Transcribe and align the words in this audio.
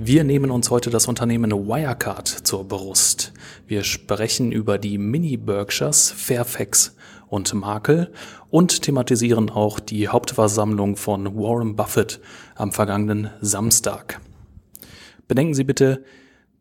Wir 0.00 0.22
nehmen 0.22 0.52
uns 0.52 0.70
heute 0.70 0.90
das 0.90 1.08
Unternehmen 1.08 1.50
Wirecard 1.50 2.28
zur 2.28 2.68
Brust. 2.68 3.32
Wir 3.66 3.82
sprechen 3.82 4.52
über 4.52 4.78
die 4.78 4.96
Mini-Berkshires, 4.96 6.12
Fairfax 6.12 6.94
und 7.26 7.52
Markel 7.52 8.12
und 8.48 8.82
thematisieren 8.82 9.50
auch 9.50 9.80
die 9.80 10.06
Hauptversammlung 10.06 10.94
von 10.94 11.34
Warren 11.34 11.74
Buffett 11.74 12.20
am 12.54 12.70
vergangenen 12.70 13.30
Samstag. 13.40 14.20
Bedenken 15.26 15.54
Sie 15.54 15.64
bitte 15.64 16.04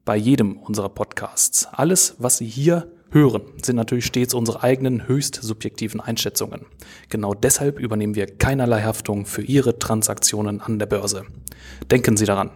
bei 0.04 0.18
jedem 0.18 0.58
unserer 0.58 0.90
Podcasts, 0.90 1.68
alles, 1.72 2.16
was 2.18 2.40
Sie 2.40 2.48
hier 2.48 2.92
hören, 3.12 3.44
sind 3.62 3.76
natürlich 3.76 4.08
stets 4.08 4.34
unsere 4.34 4.64
eigenen 4.64 5.08
höchst 5.08 5.36
subjektiven 5.36 6.02
Einschätzungen. 6.02 6.66
Genau 7.10 7.36
deshalb 7.36 7.80
übernehmen 7.80 8.16
wir 8.16 8.26
keinerlei 8.26 8.82
Haftung 8.82 9.28
für 9.28 9.44
Ihre 9.44 9.78
Transaktionen 9.78 10.60
an 10.60 10.80
der 10.80 10.88
Börse. 10.88 11.26
Denken 11.92 12.18
Sie 12.18 12.26
daran, 12.26 12.50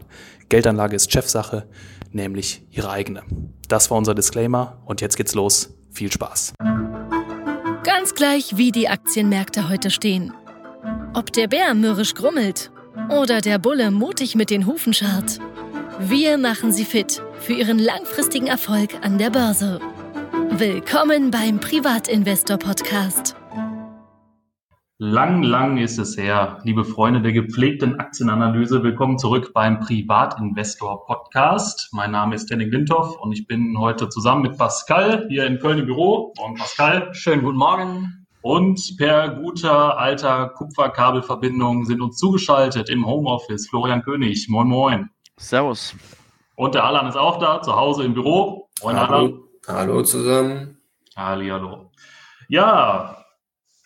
Geldanlage 0.51 0.97
ist 0.97 1.09
Chefsache, 1.13 1.65
nämlich 2.11 2.61
Ihre 2.71 2.91
eigene. 2.91 3.23
Das 3.69 3.89
war 3.89 3.97
unser 3.97 4.13
Disclaimer 4.13 4.81
und 4.85 4.99
jetzt 4.99 5.15
geht's 5.15 5.33
los. 5.33 5.69
Viel 5.93 6.11
Spaß. 6.11 6.53
Ganz 7.83 8.13
gleich, 8.15 8.57
wie 8.57 8.73
die 8.73 8.89
Aktienmärkte 8.89 9.69
heute 9.69 9.89
stehen. 9.89 10.33
Ob 11.13 11.31
der 11.31 11.47
Bär 11.47 11.73
mürrisch 11.73 12.15
grummelt 12.15 12.69
oder 13.09 13.39
der 13.39 13.59
Bulle 13.59 13.91
mutig 13.91 14.35
mit 14.35 14.49
den 14.49 14.65
Hufen 14.65 14.93
scharrt. 14.93 15.39
Wir 15.99 16.37
machen 16.37 16.73
Sie 16.73 16.85
fit 16.85 17.23
für 17.39 17.53
Ihren 17.53 17.79
langfristigen 17.79 18.47
Erfolg 18.47 18.95
an 19.03 19.17
der 19.17 19.29
Börse. 19.29 19.79
Willkommen 20.49 21.31
beim 21.31 21.61
Privatinvestor 21.61 22.57
Podcast. 22.57 23.37
Lang, 25.03 25.41
lang 25.41 25.77
ist 25.77 25.97
es 25.97 26.15
her, 26.15 26.59
liebe 26.63 26.85
Freunde 26.85 27.23
der 27.23 27.31
gepflegten 27.31 27.99
Aktienanalyse. 27.99 28.83
Willkommen 28.83 29.17
zurück 29.17 29.49
beim 29.51 29.79
Privatinvestor 29.79 31.07
Podcast. 31.07 31.89
Mein 31.91 32.11
Name 32.11 32.35
ist 32.35 32.51
Henning 32.51 32.69
Lindhoff 32.69 33.17
und 33.19 33.31
ich 33.31 33.47
bin 33.47 33.79
heute 33.79 34.09
zusammen 34.09 34.43
mit 34.43 34.59
Pascal 34.59 35.25
hier 35.27 35.47
in 35.47 35.57
Köln 35.57 35.79
im 35.79 35.85
Büro. 35.87 36.35
Und 36.39 36.59
Pascal. 36.59 37.11
Schönen 37.15 37.41
guten 37.41 37.57
Morgen. 37.57 38.27
Und 38.43 38.95
per 38.99 39.29
guter 39.29 39.97
alter 39.97 40.49
Kupferkabelverbindung 40.49 41.85
sind 41.85 41.99
uns 41.99 42.17
zugeschaltet 42.17 42.87
im 42.91 43.03
Homeoffice 43.07 43.69
Florian 43.69 44.03
König. 44.03 44.49
Moin, 44.49 44.67
moin. 44.67 45.09
Servus. 45.35 45.95
Und 46.55 46.75
der 46.75 46.83
Alan 46.83 47.07
ist 47.07 47.17
auch 47.17 47.39
da, 47.39 47.63
zu 47.63 47.75
Hause 47.75 48.03
im 48.03 48.13
Büro. 48.13 48.69
Moin, 48.83 48.99
Hallo. 48.99 49.15
Alan. 49.15 49.39
Hallo 49.67 50.03
zusammen. 50.03 50.77
Halli, 51.15 51.49
hallo. 51.49 51.89
Ja, 52.49 53.20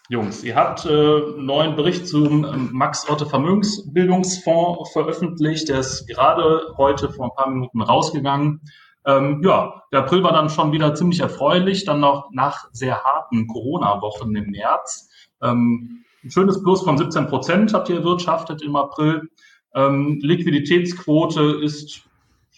Jungs, 0.08 0.44
ihr 0.44 0.56
habt 0.56 0.86
äh, 0.86 0.90
einen 0.90 1.46
neuen 1.46 1.76
Bericht 1.76 2.08
zum 2.08 2.46
ähm, 2.46 2.70
Max-Otte 2.74 3.26
Vermögensbildungsfonds 3.26 4.92
veröffentlicht. 4.92 5.68
Der 5.68 5.80
ist 5.80 6.08
gerade 6.08 6.74
heute 6.78 7.10
vor 7.10 7.26
ein 7.26 7.36
paar 7.36 7.50
Minuten 7.50 7.82
rausgegangen. 7.82 8.62
Ähm, 9.08 9.42
ja, 9.44 9.82
der 9.92 10.02
April 10.02 10.22
war 10.22 10.34
dann 10.34 10.50
schon 10.50 10.72
wieder 10.72 10.94
ziemlich 10.94 11.22
erfreulich, 11.22 11.86
dann 11.86 12.02
noch 12.02 12.30
nach 12.32 12.68
sehr 12.72 13.04
harten 13.04 13.48
Corona-Wochen 13.48 14.36
im 14.36 14.52
März. 14.52 15.10
Ähm, 15.42 16.04
ein 16.24 16.30
schönes 16.30 16.62
Plus 16.62 16.84
von 16.84 17.00
17 17.00 17.28
Prozent 17.28 17.74
habt 17.74 17.90
ihr 17.90 17.98
erwirtschaftet 17.98 18.62
im 18.62 18.76
April. 18.76 19.30
Ähm, 19.74 20.20
Liquiditätsquote 20.22 21.62
ist 21.64 22.04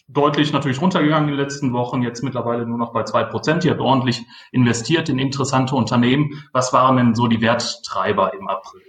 deutlich 0.08 0.54
natürlich 0.54 0.82
runtergegangen 0.82 1.30
in 1.30 1.36
den 1.36 1.44
letzten 1.44 1.74
Wochen, 1.74 2.02
jetzt 2.02 2.24
mittlerweile 2.24 2.66
nur 2.66 2.78
noch 2.78 2.94
bei 2.94 3.04
zwei 3.04 3.24
Prozent. 3.24 3.66
Ihr 3.66 3.72
habt 3.72 3.82
ordentlich 3.82 4.26
investiert 4.52 5.10
in 5.10 5.20
interessante 5.20 5.76
Unternehmen. 5.76 6.44
Was 6.54 6.72
waren 6.74 6.98
denn 6.98 7.16
so 7.16 7.28
die 7.28 7.42
Werttreiber 7.42 8.34
im 8.34 8.48
April? 8.48 8.82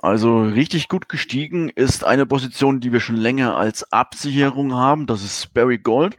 Also 0.00 0.42
richtig 0.44 0.88
gut 0.88 1.08
gestiegen 1.08 1.68
ist 1.68 2.04
eine 2.04 2.24
Position, 2.26 2.80
die 2.80 2.92
wir 2.92 3.00
schon 3.00 3.16
länger 3.16 3.56
als 3.56 3.92
Absicherung 3.92 4.74
haben. 4.74 5.06
Das 5.06 5.22
ist 5.22 5.52
Barry 5.52 5.78
Gold. 5.78 6.16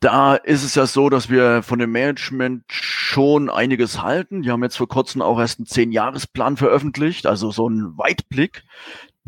Da 0.00 0.36
ist 0.36 0.62
es 0.62 0.76
ja 0.76 0.86
so, 0.86 1.10
dass 1.10 1.28
wir 1.28 1.62
von 1.64 1.80
dem 1.80 1.90
Management 1.90 2.64
schon 2.68 3.50
einiges 3.50 4.00
halten. 4.00 4.42
Die 4.42 4.50
haben 4.50 4.62
jetzt 4.62 4.76
vor 4.76 4.88
kurzem 4.88 5.20
auch 5.20 5.40
erst 5.40 5.58
einen 5.58 5.66
Zehn-Jahres-Plan 5.66 6.56
veröffentlicht, 6.56 7.26
also 7.26 7.50
so 7.50 7.66
einen 7.66 7.98
Weitblick 7.98 8.62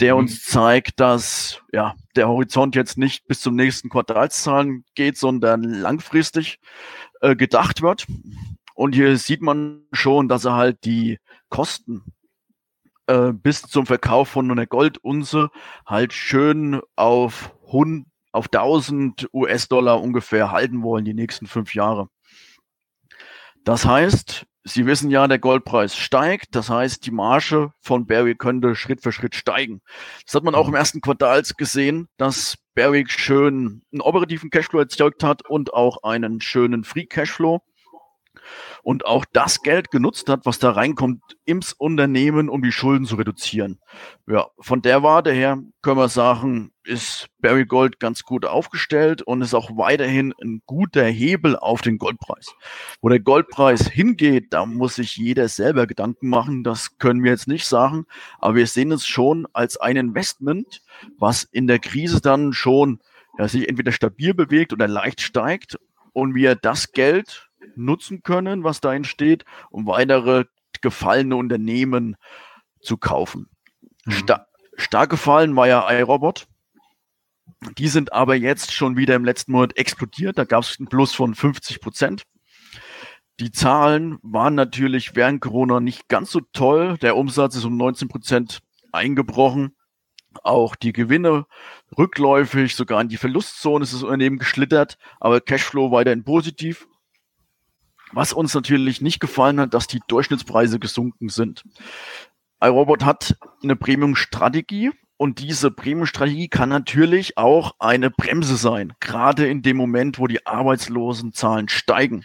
der 0.01 0.15
mhm. 0.15 0.21
uns 0.21 0.45
zeigt, 0.45 1.01
dass 1.01 1.63
ja 1.73 1.95
der 2.17 2.29
Horizont 2.29 2.75
jetzt 2.75 2.99
nicht 2.99 3.27
bis 3.27 3.41
zum 3.41 3.55
nächsten 3.55 3.89
Quartalszahlen 3.89 4.85
geht, 4.95 5.17
sondern 5.17 5.63
langfristig 5.63 6.59
äh, 7.21 7.37
gedacht 7.37 7.83
wird. 7.83 8.07
Und 8.75 8.95
hier 8.95 9.17
sieht 9.19 9.43
man 9.43 9.83
schon, 9.93 10.29
dass 10.29 10.45
er 10.45 10.55
halt 10.55 10.85
die 10.85 11.19
Kosten 11.51 12.03
äh, 13.07 13.33
bis 13.33 13.63
zum 13.63 13.87
Verkauf 13.87 14.29
von 14.29 14.51
einer 14.51 14.67
Goldunze 14.67 15.51
halt 15.87 16.13
schön 16.13 16.81
auf, 16.97 17.55
100, 17.67 18.07
auf 18.33 18.47
1000 18.47 19.29
US-Dollar 19.35 20.01
ungefähr 20.01 20.51
halten 20.51 20.83
wollen 20.83 21.05
die 21.05 21.15
nächsten 21.15 21.47
fünf 21.47 21.75
Jahre. 21.75 22.09
Das 23.65 23.85
heißt, 23.85 24.47
Sie 24.65 24.85
wissen 24.85 25.11
ja, 25.11 25.27
der 25.27 25.39
Goldpreis 25.39 25.97
steigt. 25.97 26.55
Das 26.55 26.69
heißt, 26.69 27.07
die 27.07 27.11
Marge 27.11 27.73
von 27.81 28.07
Barrick 28.07 28.39
könnte 28.39 28.75
Schritt 28.75 29.03
für 29.03 29.13
Schritt 29.13 29.35
steigen. 29.35 29.81
Das 30.27 30.35
hat 30.35 30.45
man 30.45 30.55
auch 30.55 30.69
im 30.69 30.75
ersten 30.75 31.01
Quartal 31.01 31.43
gesehen, 31.57 32.09
dass 32.19 32.59
Barrick 32.75 33.11
schön 33.11 33.83
einen 33.93 34.01
operativen 34.01 34.51
Cashflow 34.51 34.81
erzeugt 34.81 35.25
hat 35.25 35.49
und 35.49 35.73
auch 35.73 36.03
einen 36.03 36.41
schönen 36.41 36.85
Free 36.85 37.07
Cashflow 37.07 37.63
und 38.83 39.07
auch 39.07 39.25
das 39.33 39.63
Geld 39.63 39.91
genutzt 39.91 40.29
hat, 40.29 40.47
was 40.47 40.59
da 40.59 40.71
reinkommt 40.71 41.21
ins 41.45 41.73
Unternehmen, 41.73 42.49
um 42.49 42.63
die 42.63 42.73
Schulden 42.73 43.05
zu 43.05 43.17
reduzieren. 43.17 43.79
Ja, 44.27 44.49
von 44.59 44.83
der 44.83 45.03
Warte 45.03 45.33
her 45.33 45.59
können 45.83 45.99
wir 45.99 46.09
sagen, 46.09 46.73
ist 46.85 47.29
Barry 47.41 47.67
Gold 47.67 48.01
ganz 48.01 48.23
gut 48.23 48.45
aufgestellt 48.45 49.23
und 49.23 49.43
ist 49.43 49.55
auch 49.55 49.77
weiterhin 49.77 50.35
ein 50.43 50.63
guter 50.67 51.05
Hebel 51.05 51.57
auf 51.57 51.83
den 51.83 51.99
Goldpreis. 51.99 52.55
Wo 53.01 53.09
der 53.09 53.21
Goldpreis 53.21 53.89
hingeht, 53.89 54.53
da 54.53 54.67
muss 54.67 54.97
sich 54.97 55.17
jeder 55.17 55.49
selber 55.49 55.87
Gedanken 55.87 56.29
machen. 56.29 56.65
Das 56.65 56.99
können 56.99 57.23
wir 57.23 57.31
jetzt 57.31 57.49
nicht 57.49 57.67
sagen, 57.67 58.07
aber 58.39 58.57
wir 58.57 58.67
sehen 58.67 58.93
es 58.93 59.07
schon 59.07 59.47
als 59.53 59.77
ein 59.77 59.97
Investment, 59.97 60.83
was 61.19 61.45
in 61.45 61.67
der 61.67 61.79
Krise 61.79 62.21
dann 62.21 62.53
schon 62.53 63.01
ja, 63.39 63.49
sich 63.49 63.69
entweder 63.69 63.93
stabil 63.93 64.35
bewegt 64.35 64.73
oder 64.73 64.89
leicht 64.89 65.21
steigt 65.21 65.79
und 66.13 66.35
wir 66.35 66.55
das 66.55 66.93
Geld 66.93 67.50
nutzen 67.77 68.23
können, 68.23 68.65
was 68.65 68.81
da 68.81 68.95
entsteht, 68.95 69.45
um 69.71 69.87
weitere 69.87 70.45
gefallene 70.81 71.37
Unternehmen 71.37 72.17
zu 72.81 72.97
kaufen. 72.97 73.49
Mhm. 74.05 74.13
Sta 74.13 74.47
stark 74.77 75.11
gefallen 75.11 75.57
war 75.57 75.69
ja 75.69 75.91
iRobot. 75.91 76.47
Die 77.77 77.89
sind 77.89 78.13
aber 78.15 78.35
jetzt 78.35 78.73
schon 78.73 78.97
wieder 78.97 79.15
im 79.15 79.25
letzten 79.25 79.53
Monat 79.53 79.77
explodiert. 79.77 80.39
Da 80.39 80.45
gab 80.45 80.63
es 80.63 80.79
einen 80.79 80.89
Plus 80.89 81.13
von 81.13 81.35
50 81.35 81.81
Prozent. 81.81 82.23
Die 83.39 83.53
Zahlen 83.53 84.19
waren 84.23 84.55
natürlich 84.55 85.15
während 85.15 85.41
Corona 85.41 85.81
nicht 85.81 86.09
ganz 86.09 86.31
so 86.31 86.41
toll. 86.53 86.97
Der 86.99 87.17
Umsatz 87.17 87.57
ist 87.57 87.65
um 87.65 87.77
19 87.77 88.09
Prozent 88.09 88.61
eingebrochen. 88.93 89.77
Auch 90.43 90.77
die 90.77 90.93
Gewinne 90.93 91.47
rückläufig, 91.99 92.77
sogar 92.77 93.01
in 93.01 93.09
die 93.09 93.17
Verlustzone 93.17 93.83
ist 93.83 93.93
das 93.93 94.03
Unternehmen 94.03 94.39
geschlittert, 94.39 94.97
aber 95.19 95.41
Cashflow 95.41 95.91
weiterhin 95.91 96.23
positiv. 96.23 96.87
Was 98.13 98.33
uns 98.33 98.55
natürlich 98.55 99.01
nicht 99.01 99.21
gefallen 99.21 99.61
hat, 99.61 99.75
dass 99.75 99.87
die 99.87 100.01
Durchschnittspreise 100.09 100.79
gesunken 100.79 101.29
sind. 101.29 101.65
iRobot 102.61 103.05
hat 103.05 103.37
eine 103.63 103.77
Premium-Strategie 103.77 104.91
und 105.17 105.39
diese 105.39 105.71
Premium-Strategie 105.71 106.49
kann 106.49 106.69
natürlich 106.69 107.37
auch 107.37 107.75
eine 107.79 108.11
Bremse 108.11 108.57
sein, 108.57 108.95
gerade 109.01 109.47
in 109.47 109.63
dem 109.63 109.77
Moment, 109.77 110.19
wo 110.19 110.27
die 110.27 110.47
Arbeitslosenzahlen 110.47 111.69
steigen. 111.69 112.25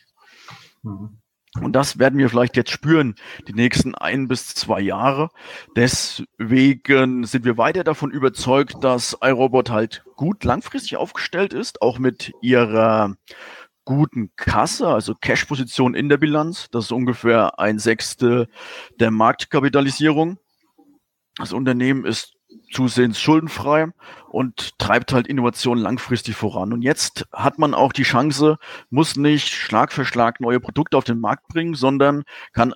Mhm. 0.82 1.20
Und 1.62 1.74
das 1.74 2.00
werden 2.00 2.20
wir 2.20 2.30
vielleicht 2.30 2.58
jetzt 2.58 2.72
spüren, 2.72 3.16
die 3.48 3.54
nächsten 3.54 3.96
ein 3.96 4.28
bis 4.28 4.54
zwei 4.54 4.82
Jahre. 4.82 5.30
Deswegen 5.76 7.24
sind 7.24 7.46
wir 7.46 7.58
weiter 7.58 7.84
davon 7.84 8.12
überzeugt, 8.12 8.84
dass 8.84 9.18
iRobot 9.22 9.70
halt 9.70 10.04
gut 10.16 10.44
langfristig 10.44 10.98
aufgestellt 10.98 11.54
ist, 11.54 11.82
auch 11.82 11.98
mit 11.98 12.34
ihrer 12.42 13.16
guten 13.86 14.32
Kasse, 14.36 14.88
also 14.88 15.16
Cash-Position 15.16 15.94
in 15.96 16.10
der 16.10 16.18
Bilanz. 16.18 16.68
Das 16.72 16.86
ist 16.86 16.92
ungefähr 16.92 17.60
ein 17.60 17.80
Sechstel 17.80 18.48
der 19.00 19.12
Marktkapitalisierung. 19.12 20.38
Das 21.38 21.54
Unternehmen 21.54 22.06
ist 22.06 22.34
zusehends 22.72 23.20
schuldenfrei 23.20 23.88
und 24.30 24.78
treibt 24.80 25.14
halt 25.14 25.28
Innovation 25.28 25.78
langfristig 25.78 26.36
voran. 26.36 26.74
Und 26.74 26.82
jetzt 26.82 27.26
hat 27.32 27.60
man 27.60 27.74
auch 27.74 27.94
die 27.94 28.04
Chance, 28.04 28.58
muss 28.90 29.16
nicht 29.16 29.50
Schlag 29.50 29.92
für 29.92 30.06
Schlag 30.06 30.40
neue 30.40 30.60
Produkte 30.60 30.98
auf 30.98 31.04
den 31.04 31.20
Markt 31.20 31.48
bringen, 31.48 31.76
sondern 31.76 32.24
kann 32.54 32.74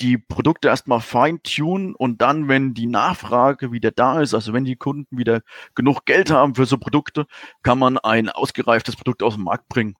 die 0.00 0.16
Produkte 0.16 0.68
erstmal 0.68 1.00
fine-tune 1.00 1.94
und 1.96 2.22
dann, 2.22 2.46
wenn 2.46 2.72
die 2.72 2.86
Nachfrage 2.86 3.72
wieder 3.72 3.90
da 3.90 4.20
ist, 4.20 4.32
also 4.32 4.52
wenn 4.52 4.64
die 4.64 4.76
Kunden 4.76 5.18
wieder 5.18 5.40
genug 5.74 6.04
Geld 6.04 6.30
haben 6.30 6.54
für 6.54 6.66
so 6.66 6.78
Produkte, 6.78 7.26
kann 7.64 7.80
man 7.80 7.98
ein 7.98 8.28
ausgereiftes 8.28 8.94
Produkt 8.94 9.24
aus 9.24 9.34
dem 9.34 9.44
Markt 9.44 9.68
bringen 9.68 9.96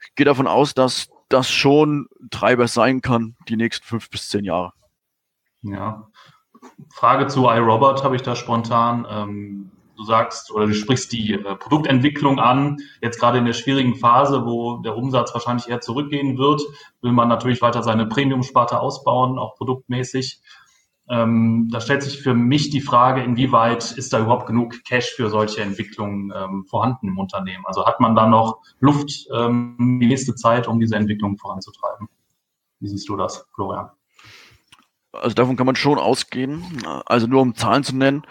ich 0.00 0.14
gehe 0.14 0.26
davon 0.26 0.46
aus, 0.46 0.74
dass 0.74 1.08
das 1.28 1.50
schon 1.50 2.06
Treiber 2.30 2.68
sein 2.68 3.00
kann, 3.00 3.36
die 3.48 3.56
nächsten 3.56 3.86
fünf 3.86 4.10
bis 4.10 4.28
zehn 4.28 4.44
Jahre. 4.44 4.72
Ja. 5.62 6.08
Frage 6.92 7.26
zu 7.26 7.48
iRobot 7.48 8.04
habe 8.04 8.16
ich 8.16 8.22
da 8.22 8.36
spontan. 8.36 9.06
Ähm, 9.08 9.70
du 9.96 10.04
sagst 10.04 10.50
oder 10.52 10.66
du 10.66 10.74
sprichst 10.74 11.12
die 11.12 11.32
äh, 11.32 11.56
Produktentwicklung 11.56 12.38
an. 12.38 12.78
Jetzt 13.00 13.18
gerade 13.18 13.38
in 13.38 13.44
der 13.44 13.54
schwierigen 13.54 13.96
Phase, 13.96 14.44
wo 14.44 14.78
der 14.78 14.96
Umsatz 14.96 15.32
wahrscheinlich 15.32 15.68
eher 15.68 15.80
zurückgehen 15.80 16.38
wird, 16.38 16.62
will 17.02 17.12
man 17.12 17.28
natürlich 17.28 17.62
weiter 17.62 17.82
seine 17.82 18.06
Premium-Sparte 18.06 18.80
ausbauen, 18.80 19.38
auch 19.38 19.56
produktmäßig. 19.56 20.40
Ähm, 21.08 21.68
da 21.70 21.80
stellt 21.80 22.02
sich 22.02 22.20
für 22.20 22.34
mich 22.34 22.70
die 22.70 22.80
Frage, 22.80 23.22
inwieweit 23.22 23.92
ist 23.92 24.12
da 24.12 24.20
überhaupt 24.20 24.46
genug 24.46 24.84
Cash 24.84 25.12
für 25.14 25.30
solche 25.30 25.62
Entwicklungen 25.62 26.32
ähm, 26.34 26.64
vorhanden 26.68 27.08
im 27.08 27.18
Unternehmen? 27.18 27.64
Also 27.66 27.86
hat 27.86 28.00
man 28.00 28.16
da 28.16 28.26
noch 28.26 28.60
Luft 28.80 29.28
ähm, 29.32 29.98
die 30.00 30.06
nächste 30.06 30.34
Zeit, 30.34 30.66
um 30.66 30.80
diese 30.80 30.96
Entwicklung 30.96 31.38
voranzutreiben? 31.38 32.08
Wie 32.80 32.88
siehst 32.88 33.08
du 33.08 33.16
das, 33.16 33.46
Florian? 33.54 33.90
Also 35.12 35.34
davon 35.34 35.56
kann 35.56 35.66
man 35.66 35.76
schon 35.76 35.98
ausgehen. 35.98 36.62
Also 37.06 37.26
nur 37.26 37.40
um 37.40 37.54
Zahlen 37.54 37.84
zu 37.84 37.96
nennen. 37.96 38.22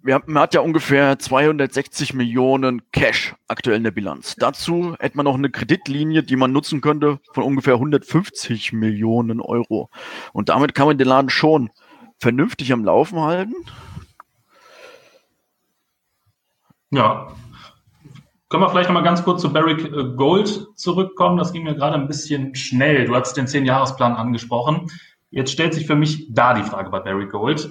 Wir, 0.00 0.22
man 0.26 0.42
hat 0.42 0.54
ja 0.54 0.60
ungefähr 0.60 1.18
260 1.18 2.14
Millionen 2.14 2.82
Cash 2.92 3.34
aktuell 3.48 3.76
in 3.76 3.84
der 3.84 3.90
Bilanz. 3.90 4.36
Dazu 4.38 4.94
hätte 5.00 5.16
man 5.16 5.24
noch 5.24 5.34
eine 5.34 5.50
Kreditlinie, 5.50 6.22
die 6.22 6.36
man 6.36 6.52
nutzen 6.52 6.80
könnte 6.80 7.20
von 7.32 7.42
ungefähr 7.44 7.74
150 7.74 8.72
Millionen 8.72 9.40
Euro. 9.40 9.90
Und 10.32 10.48
damit 10.50 10.74
kann 10.74 10.86
man 10.86 10.98
den 10.98 11.08
Laden 11.08 11.30
schon 11.30 11.70
vernünftig 12.18 12.72
am 12.72 12.84
Laufen 12.84 13.20
halten. 13.20 13.54
Ja. 16.90 17.28
Können 18.48 18.62
wir 18.62 18.70
vielleicht 18.70 18.88
noch 18.88 18.94
mal 18.94 19.02
ganz 19.02 19.22
kurz 19.24 19.42
zu 19.42 19.52
Barrick 19.52 19.84
äh, 19.84 20.04
Gold 20.16 20.68
zurückkommen? 20.74 21.36
Das 21.36 21.52
ging 21.52 21.64
mir 21.64 21.74
gerade 21.74 21.96
ein 21.96 22.08
bisschen 22.08 22.54
schnell. 22.54 23.04
Du 23.04 23.14
hast 23.14 23.34
den 23.34 23.46
10-Jahres-Plan 23.46 24.14
angesprochen. 24.14 24.90
Jetzt 25.30 25.52
stellt 25.52 25.74
sich 25.74 25.86
für 25.86 25.96
mich 25.96 26.32
da 26.32 26.54
die 26.54 26.62
Frage 26.62 26.88
bei 26.88 27.00
Barry 27.00 27.26
Gold. 27.26 27.68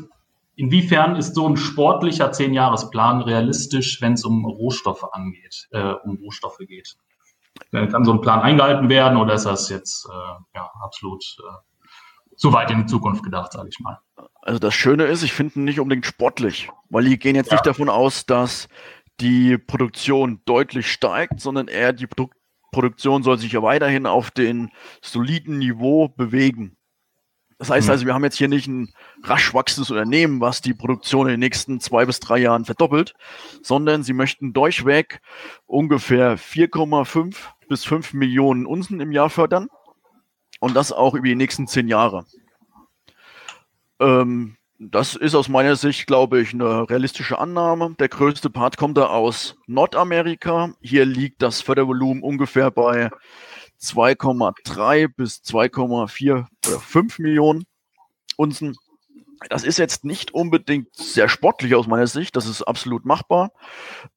Inwiefern 0.56 1.16
ist 1.16 1.34
so 1.34 1.48
ein 1.48 1.58
sportlicher 1.58 2.32
Zehnjahresplan 2.32 3.22
realistisch, 3.22 4.02
wenn 4.02 4.14
es 4.14 4.24
um 4.24 4.46
Rohstoffe 4.46 5.06
angeht, 5.12 5.68
äh, 5.72 5.94
um 6.04 6.18
Rohstoffe 6.18 6.60
geht? 6.60 6.96
Äh, 7.72 7.88
kann 7.88 8.06
so 8.06 8.12
ein 8.14 8.22
Plan 8.22 8.42
eingehalten 8.42 8.90
werden 8.90 9.18
oder 9.18 9.34
ist 9.34 9.46
das 9.46 9.70
jetzt 9.70 10.06
äh, 10.06 10.58
ja, 10.58 10.70
absolut 10.84 11.24
äh, 11.40 11.77
zu 12.38 12.54
weit 12.54 12.72
in 12.72 12.80
die 12.80 12.86
Zukunft 12.86 13.24
gedacht, 13.24 13.52
sage 13.52 13.68
ich 13.70 13.80
mal? 13.80 14.00
Also 14.42 14.60
das 14.60 14.74
Schöne 14.74 15.06
ist, 15.06 15.24
ich 15.24 15.34
finde 15.34 15.60
ihn 15.60 15.66
nicht 15.66 15.80
unbedingt 15.80 16.06
sportlich, 16.06 16.70
weil 16.90 17.04
die 17.04 17.20
gehen 17.20 17.36
jetzt 17.36 17.52
ja. 17.52 17.56
nicht 17.56 17.66
davon 17.66 17.90
aus, 17.90 18.26
dass 18.26 18.70
die 19.20 19.58
Produktion 19.58 20.42
deutlich 20.46 20.90
steigt, 20.92 21.42
sondern 21.42 21.68
eher 21.68 21.92
die 21.92 22.08
Produ 22.08 22.30
Produktion 22.70 23.24
soll 23.24 23.40
sich 23.40 23.54
ja 23.54 23.64
weiterhin 23.64 24.06
auf 24.06 24.30
den 24.30 24.72
soliden 25.02 25.58
Niveau 25.58 26.10
bewegen. 26.10 26.78
Das 27.58 27.70
heißt 27.70 27.88
mhm. 27.88 27.92
also, 27.92 28.06
wir 28.06 28.14
haben 28.14 28.26
jetzt 28.26 28.38
hier 28.38 28.50
nicht 28.50 28.68
ein 28.68 28.94
rasch 29.24 29.54
wachsendes 29.54 29.90
Unternehmen, 29.90 30.42
was 30.42 30.62
die 30.62 30.74
Produktion 30.74 31.28
in 31.28 31.32
den 31.32 31.40
nächsten 31.40 31.80
zwei 31.80 32.06
bis 32.06 32.20
drei 32.20 32.38
Jahren 32.40 32.66
verdoppelt, 32.66 33.16
sondern 33.64 34.04
sie 34.04 34.14
möchten 34.14 34.54
durchweg 34.54 35.22
ungefähr 35.66 36.38
4,5 36.38 37.36
bis 37.68 37.84
5 37.86 38.14
Millionen 38.14 38.66
Unsen 38.66 39.00
im 39.00 39.12
Jahr 39.12 39.30
fördern 39.30 39.70
und 40.60 40.76
das 40.76 40.92
auch 40.92 41.14
über 41.14 41.28
die 41.28 41.36
nächsten 41.36 41.68
zehn 41.68 41.88
Jahre. 41.88 42.26
Ähm, 44.00 44.58
das 44.80 45.16
ist 45.16 45.34
aus 45.34 45.50
meiner 45.50 45.76
Sicht, 45.76 46.06
glaube 46.06 46.40
ich, 46.40 46.54
eine 46.54 46.88
realistische 46.88 47.40
Annahme. 47.40 47.96
Der 48.00 48.10
größte 48.10 48.52
Part 48.52 48.78
kommt 48.78 48.98
da 48.98 49.08
aus 49.08 49.56
Nordamerika. 49.66 50.74
Hier 50.82 51.06
liegt 51.06 51.42
das 51.42 51.62
Fördervolumen 51.62 52.22
ungefähr 52.22 52.70
bei 52.70 53.10
2,3 53.82 55.08
bis 55.16 55.42
2,4 55.44 56.46
oder 56.68 56.80
5 56.80 57.20
Millionen 57.20 57.64
Unzen. 58.36 58.76
Das 59.50 59.64
ist 59.64 59.80
jetzt 59.80 60.04
nicht 60.04 60.32
unbedingt 60.34 60.96
sehr 60.96 61.30
sportlich 61.30 61.74
aus 61.74 61.88
meiner 61.88 62.08
Sicht. 62.08 62.36
Das 62.36 62.48
ist 62.48 62.62
absolut 62.62 63.04
machbar. 63.04 63.52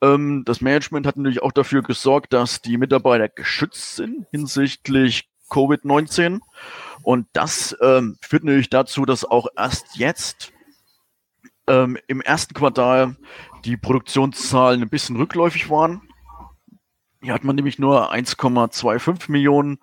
Ähm, 0.03 0.43
das 0.45 0.61
Management 0.61 1.07
hat 1.07 1.17
natürlich 1.17 1.43
auch 1.43 1.53
dafür 1.53 1.83
gesorgt, 1.83 2.35
dass 2.35 2.61
die 2.61 2.77
Mitarbeiter 2.77 3.29
geschützt 3.29 3.97
sind 3.97 4.27
hinsichtlich 4.31 5.30
Covid-19. 5.51 6.41
Und 7.03 7.27
das 7.33 7.77
ähm, 7.81 8.19
führt 8.21 8.45
natürlich 8.45 8.71
dazu, 8.71 9.05
dass 9.05 9.25
auch 9.25 9.49
erst 9.57 9.97
jetzt 9.97 10.53
ähm, 11.67 11.99
im 12.07 12.21
ersten 12.21 12.55
Quartal 12.55 13.17
die 13.65 13.77
Produktionszahlen 13.77 14.83
ein 14.83 14.89
bisschen 14.89 15.17
rückläufig 15.17 15.71
waren. 15.71 16.03
Hier 17.23 17.35
hat 17.35 17.45
man 17.45 17.57
nämlich 17.57 17.79
nur 17.79 18.13
1,25 18.13 19.31
Millionen 19.31 19.79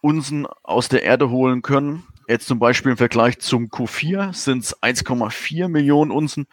Unsen 0.00 0.46
aus 0.62 0.88
der 0.88 1.02
Erde 1.02 1.30
holen 1.30 1.62
können. 1.62 2.04
Jetzt 2.28 2.46
zum 2.46 2.58
Beispiel 2.58 2.92
im 2.92 2.96
Vergleich 2.96 3.40
zum 3.40 3.66
Q4 3.66 4.32
sind 4.32 4.64
es 4.64 4.80
1,4 4.80 5.68
Millionen 5.68 6.10
Unsen. 6.10 6.46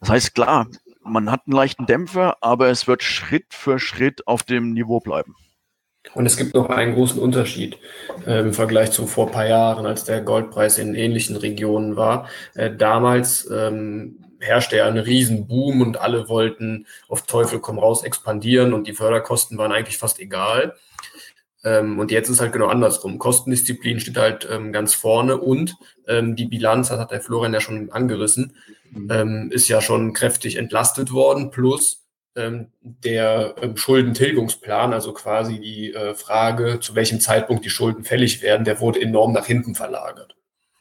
Das 0.00 0.10
heißt, 0.10 0.34
klar, 0.34 0.68
man 1.02 1.30
hat 1.30 1.42
einen 1.46 1.56
leichten 1.56 1.86
Dämpfer, 1.86 2.36
aber 2.40 2.68
es 2.68 2.86
wird 2.86 3.02
Schritt 3.02 3.46
für 3.50 3.78
Schritt 3.78 4.26
auf 4.26 4.44
dem 4.44 4.72
Niveau 4.72 5.00
bleiben. 5.00 5.34
Und 6.14 6.26
es 6.26 6.36
gibt 6.36 6.54
noch 6.54 6.70
einen 6.70 6.94
großen 6.94 7.20
Unterschied 7.20 7.78
äh, 8.26 8.40
im 8.40 8.52
Vergleich 8.52 8.90
zu 8.90 9.06
vor 9.06 9.26
ein 9.26 9.32
paar 9.32 9.46
Jahren, 9.46 9.86
als 9.86 10.04
der 10.04 10.20
Goldpreis 10.20 10.78
in 10.78 10.94
ähnlichen 10.94 11.36
Regionen 11.36 11.96
war. 11.96 12.28
Äh, 12.54 12.74
damals 12.74 13.48
ähm, 13.50 14.18
herrschte 14.40 14.76
ja 14.76 14.86
ein 14.86 14.98
Riesenboom 14.98 15.80
und 15.80 16.00
alle 16.00 16.28
wollten 16.28 16.86
auf 17.08 17.22
Teufel 17.22 17.60
komm 17.60 17.78
raus 17.78 18.04
expandieren 18.04 18.72
und 18.72 18.86
die 18.86 18.94
Förderkosten 18.94 19.58
waren 19.58 19.72
eigentlich 19.72 19.98
fast 19.98 20.20
egal. 20.20 20.74
Ähm, 21.64 21.98
und 21.98 22.10
jetzt 22.10 22.28
ist 22.28 22.40
halt 22.40 22.52
genau 22.52 22.66
andersrum. 22.66 23.18
Kostendisziplin 23.18 24.00
steht 24.00 24.16
halt 24.16 24.48
ähm, 24.50 24.72
ganz 24.72 24.94
vorne 24.94 25.38
und 25.38 25.76
ähm, 26.06 26.36
die 26.36 26.46
Bilanz, 26.46 26.88
das 26.88 27.00
hat 27.00 27.10
der 27.10 27.20
Florian 27.20 27.52
ja 27.52 27.60
schon 27.60 27.90
angerissen, 27.90 28.54
mhm. 28.92 29.10
ähm, 29.10 29.50
ist 29.50 29.68
ja 29.68 29.80
schon 29.80 30.12
kräftig 30.12 30.56
entlastet 30.56 31.12
worden, 31.12 31.50
plus 31.50 32.04
der 32.82 33.54
ähm, 33.60 33.76
Schuldentilgungsplan, 33.76 34.92
also 34.92 35.12
quasi 35.12 35.60
die 35.60 35.92
äh, 35.92 36.14
Frage, 36.14 36.78
zu 36.80 36.94
welchem 36.94 37.20
Zeitpunkt 37.20 37.64
die 37.64 37.70
Schulden 37.70 38.04
fällig 38.04 38.42
werden, 38.42 38.64
der 38.64 38.80
wurde 38.80 39.00
enorm 39.00 39.32
nach 39.32 39.46
hinten 39.46 39.74
verlagert. 39.74 40.36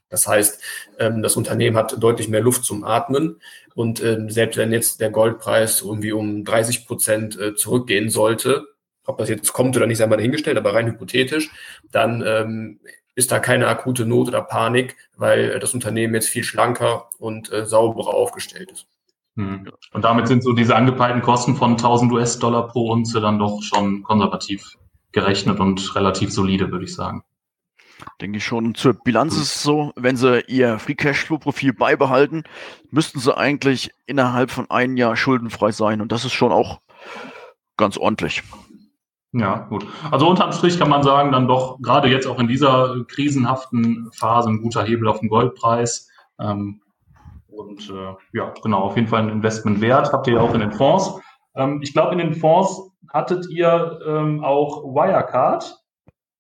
Das 0.10 0.28
heißt, 0.28 0.62
ähm, 1.00 1.22
das 1.22 1.36
Unternehmen 1.36 1.78
hat 1.78 2.02
deutlich 2.02 2.30
mehr 2.30 2.42
Luft 2.42 2.64
zum 2.64 2.84
Atmen. 2.84 3.42
Und 3.76 4.04
ähm, 4.04 4.30
selbst 4.30 4.58
wenn 4.58 4.72
jetzt 4.72 5.02
der 5.02 5.10
Goldpreis 5.10 5.82
irgendwie 5.82 6.12
um 6.12 6.44
30 6.46 6.86
Prozent 6.88 7.40
äh, 7.40 7.56
zurückgehen 7.56 8.10
sollte, 8.10 8.66
ob 9.06 9.18
das 9.18 9.30
jetzt 9.30 9.54
kommt 9.54 9.76
oder 9.78 9.88
nicht, 9.88 9.98
sei 9.98 10.08
mal 10.08 10.18
dahingestellt, 10.18 10.58
aber 10.58 10.74
rein 10.74 10.88
hypothetisch, 10.88 11.52
dann 11.92 12.24
ähm, 12.26 12.80
ist 13.16 13.32
da 13.32 13.40
keine 13.40 13.68
akute 13.68 14.06
Not 14.06 14.28
oder 14.28 14.42
Panik, 14.42 14.96
weil 15.16 15.52
äh, 15.52 15.60
das 15.60 15.74
Unternehmen 15.74 16.14
jetzt 16.14 16.30
viel 16.30 16.44
schlanker 16.44 17.10
und 17.18 17.52
sauberer 17.66 18.14
aufgestellt 18.14 18.72
ist. 18.72 18.88
Hm. 19.38 19.70
Und 19.94 20.04
damit 20.04 20.28
sind 20.28 20.44
so 20.44 20.54
diese 20.54 20.76
angepeilten 20.76 21.22
Kosten 21.22 21.56
von 21.56 21.72
1000 21.72 22.12
US-Dollar 22.12 22.68
pro 22.68 22.92
Unze 22.92 23.22
dann 23.22 23.38
doch 23.38 23.62
schon 23.62 24.02
konservativ 24.02 24.76
gerechnet 25.12 25.60
und 25.60 25.96
relativ 25.96 26.32
solide, 26.32 26.72
würde 26.72 26.86
ich 26.86 26.96
sagen. 26.96 27.24
Denke 28.20 28.38
ich 28.38 28.46
schon. 28.46 28.76
Zur 28.76 28.94
Bilanz 28.94 29.36
ist 29.36 29.56
es 29.56 29.64
so, 29.64 29.92
wenn 29.96 30.18
sie 30.18 30.42
ihr 30.48 30.80
Free 30.80 30.96
Cashflow 30.96 31.38
Profil 31.38 31.74
beibehalten, 31.74 32.44
müssten 32.90 33.20
sie 33.20 33.36
eigentlich 33.36 33.92
innerhalb 34.08 34.52
von 34.52 34.70
einem 34.70 34.98
Jahr 34.98 35.16
schuldenfrei 35.16 35.72
sein. 35.72 36.02
Und 36.02 36.12
das 36.12 36.26
ist 36.26 36.34
schon 36.34 36.52
auch 36.52 36.82
ganz 37.78 37.98
ordentlich. 37.98 38.44
Ja, 39.34 39.68
gut. 39.70 39.86
Also 40.10 40.28
unterm 40.28 40.52
Strich 40.52 40.80
kann 40.80 40.90
man 40.90 41.04
sagen, 41.04 41.32
dann 41.32 41.48
doch 41.48 41.80
gerade 41.80 42.10
jetzt 42.10 42.26
auch 42.26 42.40
in 42.40 42.48
dieser 42.48 43.04
krisenhaften 43.08 44.10
Phase 44.14 44.50
ein 44.50 44.62
guter 44.62 44.84
Hebel 44.84 45.08
auf 45.08 45.20
den 45.20 45.30
Goldpreis. 45.30 46.10
Ähm, 46.40 46.82
und 47.58 47.90
äh, 47.90 48.16
ja, 48.34 48.54
genau, 48.62 48.80
auf 48.82 48.96
jeden 48.96 49.08
Fall 49.08 49.22
ein 49.22 49.30
Investment 49.30 49.82
wert. 49.82 50.14
Habt 50.14 50.28
ihr 50.28 50.36
ja 50.36 50.40
auch 50.42 50.54
in 50.54 50.60
den 50.60 50.72
Fonds. 50.72 51.20
Ähm, 51.56 51.80
ich 51.82 51.94
glaube, 51.94 52.14
in 52.14 52.20
den 52.20 52.34
Fonds 52.34 52.92
hattet 53.12 53.50
ihr 53.50 54.00
ähm, 54.06 54.44
auch 54.44 54.84
Wirecard. 54.84 55.78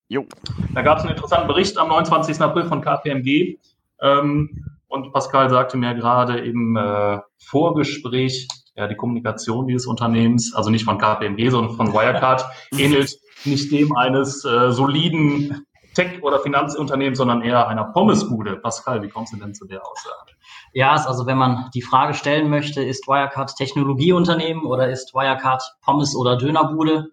Jo. 0.10 0.26
Da 0.74 0.82
gab 0.82 1.00
es 1.00 1.04
einen 1.04 1.14
interessanten 1.14 1.48
Bericht 1.48 1.78
am 1.78 1.90
29. 1.90 2.40
April 2.40 2.66
von 2.66 2.82
KPMG. 2.82 3.58
Ähm, 4.02 4.66
und 4.88 5.12
Pascal 5.12 5.50
sagte 5.50 5.76
mir 5.76 5.96
gerade 5.96 6.38
im 6.38 6.78
äh, 6.78 7.20
Vorgespräch, 7.40 8.48
ja, 8.76 8.88
die 8.88 8.96
Kommunikation 8.96 9.68
dieses 9.68 9.88
Unternehmens, 9.88 10.54
also 10.54 10.70
nicht 10.70 10.86
von 10.86 10.98
KPMG, 10.98 11.50
sondern 11.50 11.76
von 11.76 11.94
Wirecard, 11.94 12.46
ähnelt 12.78 13.18
nicht 13.44 13.72
dem 13.72 13.96
eines 13.96 14.46
äh, 14.46 14.72
soliden 14.72 15.66
Tech- 15.94 16.22
oder 16.22 16.40
Finanzunternehmens, 16.40 17.18
sondern 17.18 17.42
eher 17.42 17.68
einer 17.68 17.86
Pommesbude. 17.86 18.58
Pascal, 18.58 19.02
wie 19.02 19.10
kommst 19.10 19.34
du 19.34 19.38
denn 19.38 19.54
zu 19.54 19.66
der 19.66 19.82
Aussage? 19.82 20.37
Ja, 20.78 20.92
also 20.92 21.26
wenn 21.26 21.40
man 21.40 21.72
die 21.74 21.82
Frage 21.82 22.14
stellen 22.14 22.52
möchte, 22.52 22.84
ist 22.84 23.08
Wirecard 23.08 23.56
Technologieunternehmen 23.56 24.64
oder 24.64 24.92
ist 24.92 25.16
Wirecard 25.16 25.64
Pommes- 25.82 26.16
oder 26.16 26.38
Dönerbude, 26.38 27.10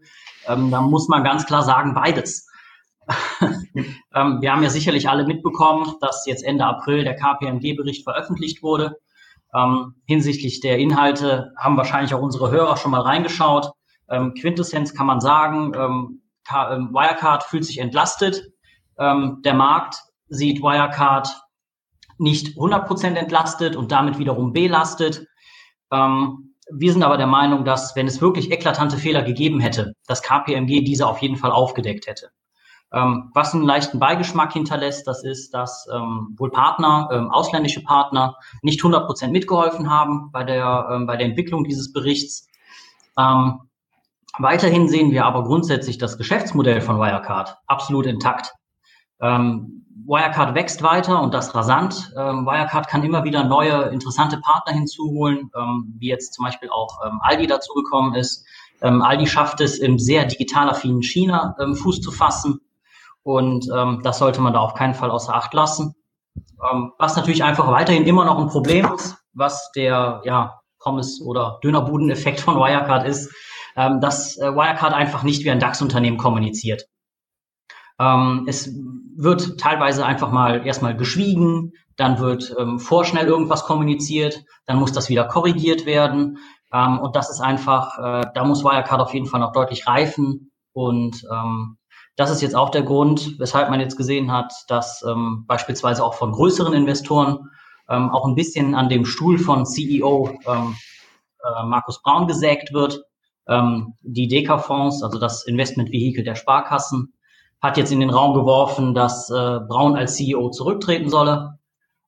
ähm, 0.46 0.70
dann 0.70 0.90
muss 0.90 1.08
man 1.08 1.24
ganz 1.24 1.46
klar 1.46 1.62
sagen, 1.62 1.94
beides. 1.94 2.46
ähm, 3.40 4.42
wir 4.42 4.52
haben 4.52 4.62
ja 4.62 4.68
sicherlich 4.68 5.08
alle 5.08 5.24
mitbekommen, 5.24 5.94
dass 6.02 6.26
jetzt 6.26 6.44
Ende 6.44 6.66
April 6.66 7.04
der 7.04 7.16
KPMG-Bericht 7.16 8.04
veröffentlicht 8.04 8.62
wurde. 8.62 8.98
Ähm, 9.54 9.94
hinsichtlich 10.04 10.60
der 10.60 10.76
Inhalte 10.76 11.54
haben 11.56 11.78
wahrscheinlich 11.78 12.12
auch 12.12 12.20
unsere 12.20 12.50
Hörer 12.50 12.76
schon 12.76 12.90
mal 12.90 13.00
reingeschaut. 13.00 13.70
Ähm, 14.10 14.34
Quintessenz 14.34 14.92
kann 14.92 15.06
man 15.06 15.20
sagen, 15.20 15.72
ähm, 15.74 16.20
ähm, 16.54 16.90
Wirecard 16.92 17.44
fühlt 17.44 17.64
sich 17.64 17.78
entlastet. 17.78 18.42
Ähm, 18.98 19.40
der 19.42 19.54
Markt 19.54 20.02
sieht 20.28 20.60
Wirecard 20.60 21.43
nicht 22.18 22.56
100% 22.56 23.14
entlastet 23.14 23.76
und 23.76 23.92
damit 23.92 24.18
wiederum 24.18 24.52
belastet. 24.52 25.26
wir 25.90 26.92
sind 26.92 27.02
aber 27.02 27.18
der 27.18 27.26
Meinung, 27.26 27.64
dass 27.64 27.94
wenn 27.94 28.06
es 28.06 28.20
wirklich 28.20 28.50
eklatante 28.50 28.96
Fehler 28.96 29.22
gegeben 29.22 29.60
hätte, 29.60 29.92
dass 30.06 30.22
KPMG 30.22 30.82
diese 30.82 31.06
auf 31.06 31.18
jeden 31.18 31.36
Fall 31.36 31.52
aufgedeckt 31.52 32.06
hätte. 32.06 32.30
Ähm, 32.94 33.32
was 33.34 33.52
einen 33.52 33.64
leichten 33.64 33.98
Beigeschmack 33.98 34.52
hinterlässt, 34.52 35.06
das 35.08 35.24
ist, 35.24 35.52
dass 35.52 35.88
ähm, 35.92 36.34
wohl 36.38 36.50
Partner, 36.50 37.08
ähm, 37.12 37.28
ausländische 37.30 37.82
Partner, 37.82 38.36
nicht 38.62 38.80
100 38.80 39.06
Prozent 39.06 39.32
mitgeholfen 39.32 39.90
haben 39.90 40.30
bei 40.30 40.44
der, 40.44 40.88
ähm, 40.92 41.06
bei 41.06 41.16
der 41.16 41.26
Entwicklung 41.26 41.64
dieses 41.64 41.92
Berichts. 41.92 42.46
Ähm, 43.18 43.62
weiterhin 44.38 44.88
sehen 44.88 45.10
wir 45.10 45.24
aber 45.24 45.42
grundsätzlich 45.42 45.98
das 45.98 46.16
Geschäftsmodell 46.18 46.80
von 46.80 46.98
Wirecard 46.98 47.56
absolut 47.66 48.06
intakt. 48.06 48.54
Ähm, 49.20 49.84
Wirecard 50.06 50.54
wächst 50.54 50.82
weiter 50.82 51.22
und 51.22 51.32
das 51.32 51.54
rasant. 51.54 52.12
Ähm, 52.16 52.44
Wirecard 52.44 52.88
kann 52.88 53.04
immer 53.04 53.24
wieder 53.24 53.44
neue 53.44 53.84
interessante 53.84 54.38
Partner 54.38 54.74
hinzuholen, 54.74 55.50
ähm, 55.56 55.94
wie 55.98 56.08
jetzt 56.08 56.34
zum 56.34 56.44
Beispiel 56.44 56.68
auch 56.70 56.98
ähm, 57.06 57.20
Aldi 57.22 57.46
dazugekommen 57.46 58.14
ist. 58.14 58.44
Ähm, 58.82 59.02
Aldi 59.02 59.26
schafft 59.26 59.60
es 59.60 59.78
im 59.78 59.98
sehr 59.98 60.26
digital 60.26 60.68
affinen 60.68 61.02
China 61.02 61.56
ähm, 61.60 61.74
Fuß 61.74 62.00
zu 62.00 62.10
fassen 62.10 62.60
und 63.22 63.66
das 64.02 64.18
sollte 64.18 64.42
man 64.42 64.52
da 64.52 64.60
auf 64.60 64.74
keinen 64.74 64.92
Fall 64.92 65.10
außer 65.10 65.34
Acht 65.34 65.54
lassen. 65.54 65.94
was 66.98 67.16
natürlich 67.16 67.42
einfach 67.42 67.66
weiterhin 67.68 68.04
immer 68.04 68.26
noch 68.26 68.38
ein 68.38 68.48
Problem 68.48 68.86
ist, 68.94 69.16
was 69.32 69.72
der 69.72 70.20
ja, 70.26 70.60
Pommes- 70.78 71.22
oder 71.22 71.58
Dönerbudeneffekt 71.64 72.40
von 72.40 72.56
Wirecard 72.56 73.08
ist, 73.08 73.32
dass 73.74 74.36
äh, 74.36 74.54
Wirecard 74.54 74.92
einfach 74.92 75.22
nicht 75.22 75.42
wie 75.42 75.50
ein 75.50 75.58
DAX-Unternehmen 75.58 76.18
kommuniziert. 76.18 76.84
Ähm, 78.04 78.44
es 78.46 78.70
wird 79.16 79.58
teilweise 79.58 80.04
einfach 80.04 80.30
mal 80.30 80.66
erstmal 80.66 80.96
geschwiegen, 80.96 81.72
dann 81.96 82.18
wird 82.18 82.54
ähm, 82.58 82.78
vorschnell 82.78 83.26
irgendwas 83.26 83.64
kommuniziert, 83.64 84.44
dann 84.66 84.78
muss 84.78 84.92
das 84.92 85.08
wieder 85.08 85.24
korrigiert 85.24 85.86
werden. 85.86 86.38
Ähm, 86.72 86.98
und 86.98 87.16
das 87.16 87.30
ist 87.30 87.40
einfach, 87.40 87.98
äh, 87.98 88.26
da 88.34 88.44
muss 88.44 88.64
Wirecard 88.64 89.00
auf 89.00 89.14
jeden 89.14 89.26
Fall 89.26 89.40
noch 89.40 89.52
deutlich 89.52 89.86
reifen. 89.86 90.50
Und 90.72 91.24
ähm, 91.32 91.78
das 92.16 92.30
ist 92.30 92.42
jetzt 92.42 92.56
auch 92.56 92.70
der 92.70 92.82
Grund, 92.82 93.38
weshalb 93.38 93.70
man 93.70 93.80
jetzt 93.80 93.96
gesehen 93.96 94.32
hat, 94.32 94.52
dass 94.68 95.04
ähm, 95.06 95.44
beispielsweise 95.46 96.04
auch 96.04 96.14
von 96.14 96.32
größeren 96.32 96.74
Investoren 96.74 97.50
ähm, 97.88 98.10
auch 98.10 98.26
ein 98.26 98.34
bisschen 98.34 98.74
an 98.74 98.88
dem 98.88 99.04
Stuhl 99.04 99.38
von 99.38 99.66
CEO 99.66 100.30
ähm, 100.46 100.74
äh, 101.44 101.64
Markus 101.64 102.02
Braun 102.02 102.26
gesägt 102.26 102.72
wird. 102.72 103.02
Ähm, 103.46 103.94
die 104.00 104.26
Deka-Fonds, 104.26 105.02
also 105.02 105.18
das 105.18 105.46
Investmentvehikel 105.46 106.24
der 106.24 106.34
Sparkassen, 106.34 107.12
hat 107.64 107.78
jetzt 107.78 107.92
in 107.92 108.00
den 108.00 108.10
Raum 108.10 108.34
geworfen, 108.34 108.94
dass 108.94 109.30
äh, 109.30 109.32
Braun 109.66 109.96
als 109.96 110.16
CEO 110.16 110.50
zurücktreten 110.50 111.08
solle. 111.08 111.58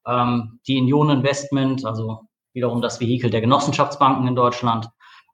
Ähm, 0.06 0.60
die 0.68 0.78
Union 0.78 1.08
Investment, 1.08 1.86
also 1.86 2.26
wiederum 2.52 2.82
das 2.82 3.00
Vehikel 3.00 3.30
der 3.30 3.40
Genossenschaftsbanken 3.40 4.28
in 4.28 4.36
Deutschland, 4.36 4.90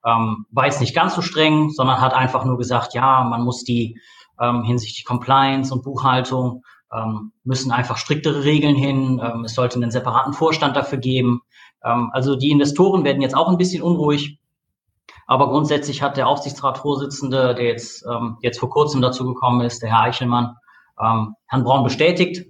ähm, 0.07 0.47
war 0.53 0.67
jetzt 0.67 0.81
nicht 0.81 0.95
ganz 0.95 1.17
so 1.17 1.23
streng, 1.23 1.71
sondern 1.71 2.01
hat 2.01 2.15
einfach 2.15 2.45
nur 2.45 2.57
gesagt, 2.57 2.95
ja, 2.95 3.25
man 3.25 3.43
muss 3.43 3.65
die 3.65 4.01
ähm, 4.41 4.63
hinsichtlich 4.63 5.05
Compliance 5.05 5.75
und 5.75 5.83
Buchhaltung 5.83 6.63
ähm, 6.93 7.33
müssen 7.43 7.73
einfach 7.73 7.97
striktere 7.97 8.45
Regeln 8.45 8.77
hin. 8.77 9.21
Ähm, 9.21 9.45
es 9.45 9.57
sollte 9.57 9.75
einen 9.75 9.91
separaten 9.91 10.35
Vorstand 10.35 10.77
dafür 10.77 10.99
geben. 10.99 11.41
Ähm, 11.85 12.11
also 12.13 12.37
die 12.37 12.53
Investoren 12.53 13.03
werden 13.03 13.23
jetzt 13.23 13.37
auch 13.37 13.49
ein 13.49 13.59
bisschen 13.59 13.83
unruhig. 13.83 14.39
Aber 15.27 15.49
grundsätzlich 15.49 16.03
hat 16.03 16.17
der 16.17 16.29
Aufsichtsratsvorsitzende, 16.29 17.55
der 17.55 17.65
jetzt, 17.65 18.05
ähm, 18.07 18.39
jetzt 18.43 18.59
vor 18.59 18.71
kurzem 18.71 19.01
dazu 19.01 19.25
gekommen 19.25 19.61
ist, 19.63 19.83
der 19.83 19.91
Herr 19.91 20.03
Eichelmann, 20.03 20.57
ähm, 21.01 21.35
Herrn 21.47 21.65
Braun 21.65 21.85
bestätigt. 21.85 22.47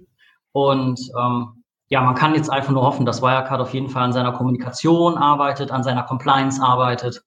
Und 0.51 0.99
ähm, 1.19 1.63
ja, 1.87 2.01
man 2.01 2.15
kann 2.15 2.35
jetzt 2.35 2.49
einfach 2.49 2.71
nur 2.71 2.83
hoffen, 2.83 3.05
dass 3.05 3.21
Wirecard 3.21 3.61
auf 3.61 3.73
jeden 3.73 3.89
Fall 3.89 4.03
an 4.03 4.13
seiner 4.13 4.31
Kommunikation 4.31 5.17
arbeitet, 5.17 5.71
an 5.71 5.83
seiner 5.83 6.03
Compliance 6.03 6.61
arbeitet. 6.61 7.23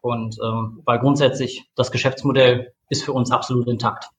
Und 0.00 0.36
ähm, 0.44 0.82
weil 0.84 0.98
grundsätzlich 0.98 1.70
das 1.74 1.90
Geschäftsmodell 1.90 2.72
ist 2.90 3.04
für 3.04 3.12
uns 3.12 3.30
absolut 3.30 3.66
intakt. 3.68 4.10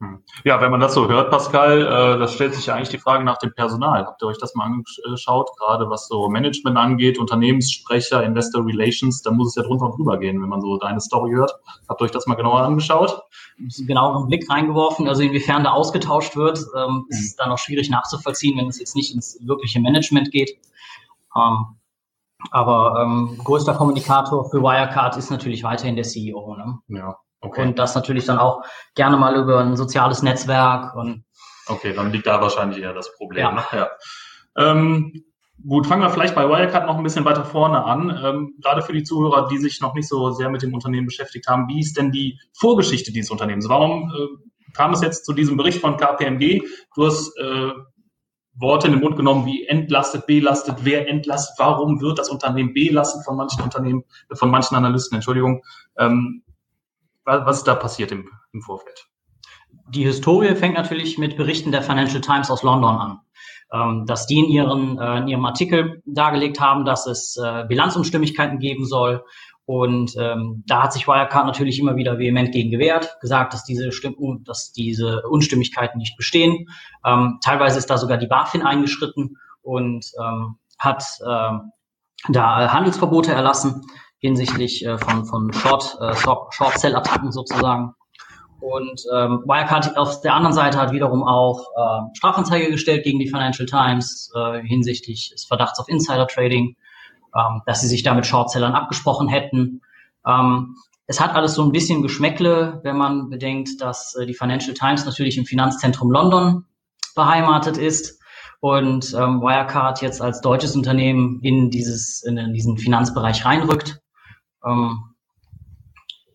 Hm. 0.00 0.22
Ja, 0.44 0.60
wenn 0.60 0.70
man 0.70 0.80
das 0.80 0.94
so 0.94 1.08
hört, 1.08 1.30
Pascal, 1.30 1.82
äh, 1.82 2.18
das 2.18 2.34
stellt 2.34 2.54
sich 2.54 2.66
ja 2.66 2.74
eigentlich 2.74 2.88
die 2.88 2.98
Frage 2.98 3.24
nach 3.24 3.38
dem 3.38 3.54
Personal. 3.54 4.04
Habt 4.04 4.22
ihr 4.22 4.26
euch 4.26 4.38
das 4.38 4.54
mal 4.54 4.64
angeschaut, 4.64 5.50
gerade 5.58 5.88
was 5.88 6.08
so 6.08 6.28
Management 6.28 6.76
angeht, 6.76 7.18
Unternehmenssprecher, 7.18 8.22
Investor 8.24 8.66
Relations, 8.66 9.22
da 9.22 9.30
muss 9.30 9.48
es 9.48 9.54
ja 9.54 9.62
drunter 9.62 9.86
und 9.86 9.96
drüber 9.96 10.18
gehen, 10.18 10.42
wenn 10.42 10.48
man 10.48 10.60
so 10.60 10.76
deine 10.78 11.00
Story 11.00 11.32
hört. 11.32 11.52
Habt 11.88 12.00
ihr 12.00 12.06
euch 12.06 12.10
das 12.10 12.26
mal 12.26 12.34
genauer 12.34 12.60
angeschaut? 12.60 13.22
Genau 13.86 14.16
einen 14.16 14.26
Blick 14.26 14.50
reingeworfen, 14.50 15.08
also 15.08 15.22
inwiefern 15.22 15.64
da 15.64 15.70
ausgetauscht 15.70 16.36
wird, 16.36 16.58
ähm, 16.76 17.06
ist 17.08 17.38
hm. 17.38 17.44
dann 17.44 17.52
auch 17.52 17.58
schwierig 17.58 17.88
nachzuvollziehen, 17.88 18.58
wenn 18.58 18.68
es 18.68 18.80
jetzt 18.80 18.96
nicht 18.96 19.14
ins 19.14 19.38
wirkliche 19.42 19.80
Management 19.80 20.32
geht. 20.32 20.58
Ähm, 21.36 21.76
aber 22.50 23.00
ähm, 23.00 23.38
größter 23.42 23.74
Kommunikator 23.74 24.50
für 24.50 24.60
Wirecard 24.60 25.16
ist 25.16 25.30
natürlich 25.30 25.62
weiterhin 25.62 25.96
der 25.96 26.04
CEO. 26.04 26.56
Ne? 26.56 26.78
Ja. 26.88 27.16
Okay. 27.44 27.62
Und 27.62 27.78
das 27.78 27.94
natürlich 27.94 28.24
dann 28.24 28.38
auch 28.38 28.62
gerne 28.94 29.16
mal 29.16 29.36
über 29.36 29.60
ein 29.60 29.76
soziales 29.76 30.22
Netzwerk. 30.22 30.94
Und 30.94 31.24
okay, 31.66 31.92
dann 31.92 32.10
liegt 32.10 32.26
da 32.26 32.40
wahrscheinlich 32.40 32.82
eher 32.82 32.94
das 32.94 33.14
Problem. 33.16 33.44
Ja. 33.44 33.52
Ne? 33.52 33.62
ja. 33.72 33.90
Ähm, 34.56 35.24
gut, 35.66 35.86
fangen 35.86 36.02
wir 36.02 36.10
vielleicht 36.10 36.34
bei 36.34 36.48
Wirecard 36.48 36.86
noch 36.86 36.96
ein 36.96 37.02
bisschen 37.02 37.26
weiter 37.26 37.44
vorne 37.44 37.84
an. 37.84 38.18
Ähm, 38.24 38.54
gerade 38.62 38.82
für 38.82 38.94
die 38.94 39.02
Zuhörer, 39.02 39.48
die 39.48 39.58
sich 39.58 39.80
noch 39.80 39.94
nicht 39.94 40.08
so 40.08 40.30
sehr 40.30 40.48
mit 40.48 40.62
dem 40.62 40.72
Unternehmen 40.72 41.06
beschäftigt 41.06 41.46
haben, 41.46 41.68
wie 41.68 41.80
ist 41.80 41.98
denn 41.98 42.12
die 42.12 42.38
Vorgeschichte 42.58 43.12
dieses 43.12 43.30
Unternehmens? 43.30 43.68
Warum 43.68 44.10
äh, 44.10 44.72
kam 44.72 44.92
es 44.92 45.02
jetzt 45.02 45.26
zu 45.26 45.34
diesem 45.34 45.58
Bericht 45.58 45.80
von 45.80 45.98
KPMG? 45.98 46.62
Du 46.94 47.06
hast 47.06 47.36
äh, 47.38 47.72
Worte 48.56 48.86
in 48.86 48.94
den 48.94 49.02
Mund 49.02 49.16
genommen 49.16 49.44
wie 49.46 49.66
entlastet, 49.66 50.26
belastet, 50.26 50.76
wer 50.82 51.08
entlastet, 51.08 51.56
warum 51.58 52.00
wird 52.00 52.18
das 52.18 52.30
Unternehmen 52.30 52.72
belastet 52.72 53.24
von 53.24 53.36
manchen 53.36 53.62
Unternehmen, 53.62 54.04
von 54.32 54.50
manchen 54.50 54.76
Analysten, 54.76 55.16
Entschuldigung. 55.16 55.62
Ähm, 55.98 56.42
was 57.24 57.58
ist 57.58 57.64
da 57.64 57.74
passiert 57.74 58.12
im, 58.12 58.28
im 58.52 58.62
Vorfeld? 58.62 59.06
Die 59.88 60.04
Historie 60.04 60.54
fängt 60.54 60.74
natürlich 60.74 61.18
mit 61.18 61.36
Berichten 61.36 61.72
der 61.72 61.82
Financial 61.82 62.20
Times 62.20 62.50
aus 62.50 62.62
London 62.62 62.96
an. 62.96 63.20
Ähm, 63.72 64.04
dass 64.06 64.26
die 64.26 64.38
in, 64.38 64.46
ihren, 64.46 64.98
äh, 64.98 65.18
in 65.18 65.28
ihrem 65.28 65.44
Artikel 65.44 66.02
dargelegt 66.06 66.60
haben, 66.60 66.84
dass 66.84 67.06
es 67.06 67.36
äh, 67.36 67.64
Bilanzunstimmigkeiten 67.66 68.58
geben 68.58 68.84
soll. 68.84 69.24
Und 69.66 70.14
ähm, 70.18 70.62
da 70.66 70.82
hat 70.82 70.92
sich 70.92 71.08
Wirecard 71.08 71.46
natürlich 71.46 71.80
immer 71.80 71.96
wieder 71.96 72.18
vehement 72.18 72.52
gegen 72.52 72.70
gewehrt, 72.70 73.16
gesagt, 73.20 73.54
dass 73.54 73.64
diese, 73.64 73.90
Stimm 73.90 74.14
dass 74.44 74.72
diese 74.72 75.22
Unstimmigkeiten 75.28 75.98
nicht 75.98 76.16
bestehen. 76.16 76.68
Ähm, 77.04 77.38
teilweise 77.42 77.78
ist 77.78 77.88
da 77.88 77.96
sogar 77.96 78.18
die 78.18 78.26
BaFin 78.26 78.62
eingeschritten 78.62 79.38
und 79.62 80.06
ähm, 80.20 80.56
hat 80.78 81.02
äh, 81.26 81.50
da 82.28 82.72
Handelsverbote 82.72 83.32
erlassen 83.32 83.82
hinsichtlich 84.24 84.86
äh, 84.86 84.96
von, 84.96 85.26
von 85.26 85.52
Short, 85.52 85.98
äh, 86.00 86.14
Short-Sell-Attacken 86.16 87.30
sozusagen. 87.30 87.94
Und 88.58 89.02
ähm, 89.12 89.42
Wirecard 89.44 89.98
auf 89.98 90.22
der 90.22 90.32
anderen 90.32 90.54
Seite 90.54 90.78
hat 90.78 90.92
wiederum 90.92 91.22
auch 91.22 91.60
äh, 91.76 92.16
Strafanzeige 92.16 92.70
gestellt 92.70 93.04
gegen 93.04 93.18
die 93.18 93.28
Financial 93.28 93.66
Times 93.66 94.32
äh, 94.34 94.62
hinsichtlich 94.62 95.28
des 95.30 95.44
Verdachts 95.44 95.78
auf 95.78 95.90
Insider-Trading, 95.90 96.74
ähm, 97.36 97.62
dass 97.66 97.82
sie 97.82 97.88
sich 97.88 98.02
da 98.02 98.14
mit 98.14 98.24
Shortsellern 98.24 98.72
abgesprochen 98.72 99.28
hätten. 99.28 99.82
Ähm, 100.26 100.76
es 101.06 101.20
hat 101.20 101.34
alles 101.34 101.52
so 101.52 101.62
ein 101.62 101.72
bisschen 101.72 102.00
Geschmäckle, 102.00 102.80
wenn 102.82 102.96
man 102.96 103.28
bedenkt, 103.28 103.82
dass 103.82 104.14
äh, 104.14 104.24
die 104.24 104.32
Financial 104.32 104.72
Times 104.72 105.04
natürlich 105.04 105.36
im 105.36 105.44
Finanzzentrum 105.44 106.10
London 106.10 106.64
beheimatet 107.14 107.76
ist 107.76 108.22
und 108.60 109.12
ähm, 109.12 109.42
Wirecard 109.42 110.00
jetzt 110.00 110.22
als 110.22 110.40
deutsches 110.40 110.74
Unternehmen 110.74 111.40
in 111.42 111.68
dieses 111.68 112.22
in 112.22 112.54
diesen 112.54 112.78
Finanzbereich 112.78 113.44
reinrückt. 113.44 114.00
Ähm, 114.66 115.14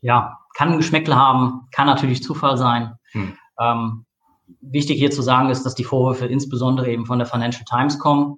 ja, 0.02 0.38
kann 0.56 0.72
ein 0.72 0.78
Geschmäckle 0.78 1.16
haben, 1.16 1.68
kann 1.72 1.88
natürlich 1.88 2.24
Zufall 2.24 2.58
sein. 2.58 2.96
Hm. 3.12 3.34
Ähm, 3.60 4.06
wichtig 4.62 4.98
hier 4.98 5.12
zu 5.12 5.22
sagen 5.22 5.50
ist, 5.50 5.66
dass 5.66 5.76
die 5.76 5.84
Vorwürfe 5.84 6.26
insbesondere 6.26 6.90
eben 6.90 7.06
von 7.06 7.20
der 7.20 7.28
Financial 7.28 7.66
Times 7.66 8.00
kommen 8.00 8.38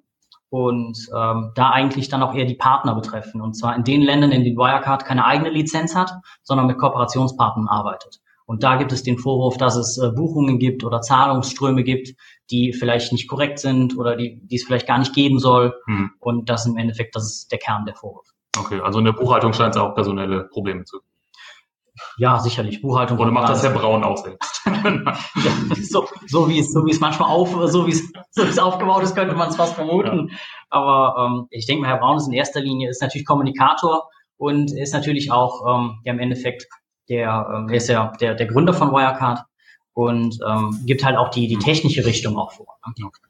und 0.50 0.98
ähm, 1.16 1.52
da 1.54 1.70
eigentlich 1.70 2.08
dann 2.08 2.22
auch 2.22 2.34
eher 2.34 2.44
die 2.44 2.54
Partner 2.54 2.94
betreffen. 2.94 3.40
Und 3.40 3.54
zwar 3.54 3.74
in 3.74 3.84
den 3.84 4.02
Ländern, 4.02 4.32
in 4.32 4.44
denen 4.44 4.56
Wirecard 4.56 5.04
keine 5.04 5.24
eigene 5.24 5.50
Lizenz 5.50 5.94
hat, 5.94 6.12
sondern 6.42 6.66
mit 6.66 6.78
Kooperationspartnern 6.78 7.68
arbeitet. 7.68 8.20
Und 8.44 8.62
da 8.62 8.76
gibt 8.76 8.92
es 8.92 9.02
den 9.02 9.18
Vorwurf, 9.18 9.56
dass 9.56 9.76
es 9.76 9.98
äh, 9.98 10.10
Buchungen 10.10 10.58
gibt 10.58 10.84
oder 10.84 11.00
Zahlungsströme 11.00 11.84
gibt, 11.84 12.14
die 12.50 12.72
vielleicht 12.72 13.12
nicht 13.12 13.28
korrekt 13.28 13.60
sind 13.60 13.96
oder 13.96 14.14
die, 14.14 14.40
die 14.42 14.56
es 14.56 14.64
vielleicht 14.64 14.86
gar 14.86 14.98
nicht 14.98 15.14
geben 15.14 15.38
soll. 15.38 15.74
Hm. 15.86 16.10
Und 16.18 16.50
das 16.50 16.66
im 16.66 16.76
Endeffekt, 16.76 17.16
das 17.16 17.24
ist 17.24 17.52
der 17.52 17.58
Kern 17.58 17.86
der 17.86 17.94
Vorwurf. 17.94 18.28
Okay, 18.58 18.80
also 18.80 18.98
in 18.98 19.06
der 19.06 19.12
Buchhaltung 19.12 19.52
scheint 19.52 19.74
es 19.74 19.80
auch 19.80 19.94
personelle 19.94 20.44
Probleme 20.44 20.84
zu 20.84 20.98
geben. 20.98 21.12
Ja, 22.16 22.38
sicherlich. 22.38 22.80
Buchhaltung. 22.80 23.18
Oder 23.18 23.30
macht 23.30 23.48
das 23.48 23.62
Herr 23.62 23.70
Braun 23.70 24.04
auch 24.04 24.16
selbst? 24.16 24.62
so, 25.90 26.08
so, 26.26 26.48
wie 26.48 26.58
es, 26.58 26.72
so 26.72 26.84
wie 26.86 26.90
es 26.90 27.00
manchmal 27.00 27.30
auf, 27.30 27.50
so 27.70 27.86
wie 27.86 27.92
es, 27.92 28.02
so 28.30 28.44
wie 28.44 28.48
es 28.48 28.58
aufgebaut 28.58 29.02
ist, 29.02 29.14
könnte 29.14 29.34
man 29.34 29.48
es 29.48 29.56
fast 29.56 29.74
vermuten. 29.74 30.28
Ja. 30.28 30.36
Aber 30.70 31.26
ähm, 31.26 31.46
ich 31.50 31.66
denke 31.66 31.82
mal, 31.82 31.88
Herr 31.88 31.98
Braun 31.98 32.16
ist 32.16 32.26
in 32.26 32.32
erster 32.32 32.60
Linie 32.60 32.88
ist 32.88 33.02
natürlich 33.02 33.26
Kommunikator 33.26 34.08
und 34.36 34.72
ist 34.72 34.92
natürlich 34.92 35.30
auch 35.30 35.66
ähm, 35.66 36.00
ja, 36.04 36.12
im 36.12 36.18
Endeffekt 36.18 36.66
der, 37.08 37.46
ähm, 37.54 37.68
ist 37.68 37.88
ja 37.88 38.12
der, 38.20 38.34
der 38.34 38.46
Gründer 38.46 38.72
von 38.72 38.90
Wirecard 38.90 39.40
und 39.94 40.38
ähm, 40.46 40.80
gibt 40.86 41.04
halt 41.04 41.16
auch 41.16 41.28
die, 41.28 41.46
die 41.48 41.58
technische 41.58 42.04
Richtung 42.04 42.38
auch 42.38 42.52
vor. 42.52 42.78
Ne? 42.86 43.06
Okay. 43.06 43.28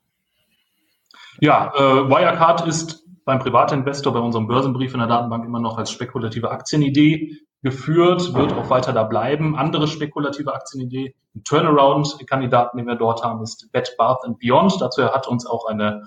Ja, 1.41 1.73
äh, 1.75 2.09
Wirecard 2.09 2.67
ist 2.67 3.02
beim 3.25 3.39
Privatinvestor 3.39 4.13
bei 4.13 4.21
unserem 4.21 4.47
Börsenbrief 4.47 4.93
in 4.95 5.01
der 5.01 5.09
Datenbank 5.09 5.45
immer 5.45 5.61
noch 5.61 5.79
als 5.79 5.91
spekulative 5.91 6.51
Aktienidee 6.51 7.39
geführt, 7.63 8.35
wird 8.35 8.53
auch 8.53 8.71
weiter 8.71 8.93
da 8.93 9.05
bleiben. 9.05 9.57
Andere 9.57 9.87
spekulative 9.87 10.53
Aktienidee, 10.55 11.15
ein 11.35 11.45
Turnaround-Kandidaten, 11.45 12.77
den 12.77 12.87
wir 12.87 12.97
dort 12.97 13.23
haben, 13.23 13.43
ist 13.43 13.71
Bed 13.73 13.95
Bath 13.97 14.25
and 14.25 14.39
Beyond. 14.39 14.81
Dazu 14.81 15.05
hat 15.05 15.29
uns 15.29 15.47
auch 15.47 15.67
eine 15.67 16.03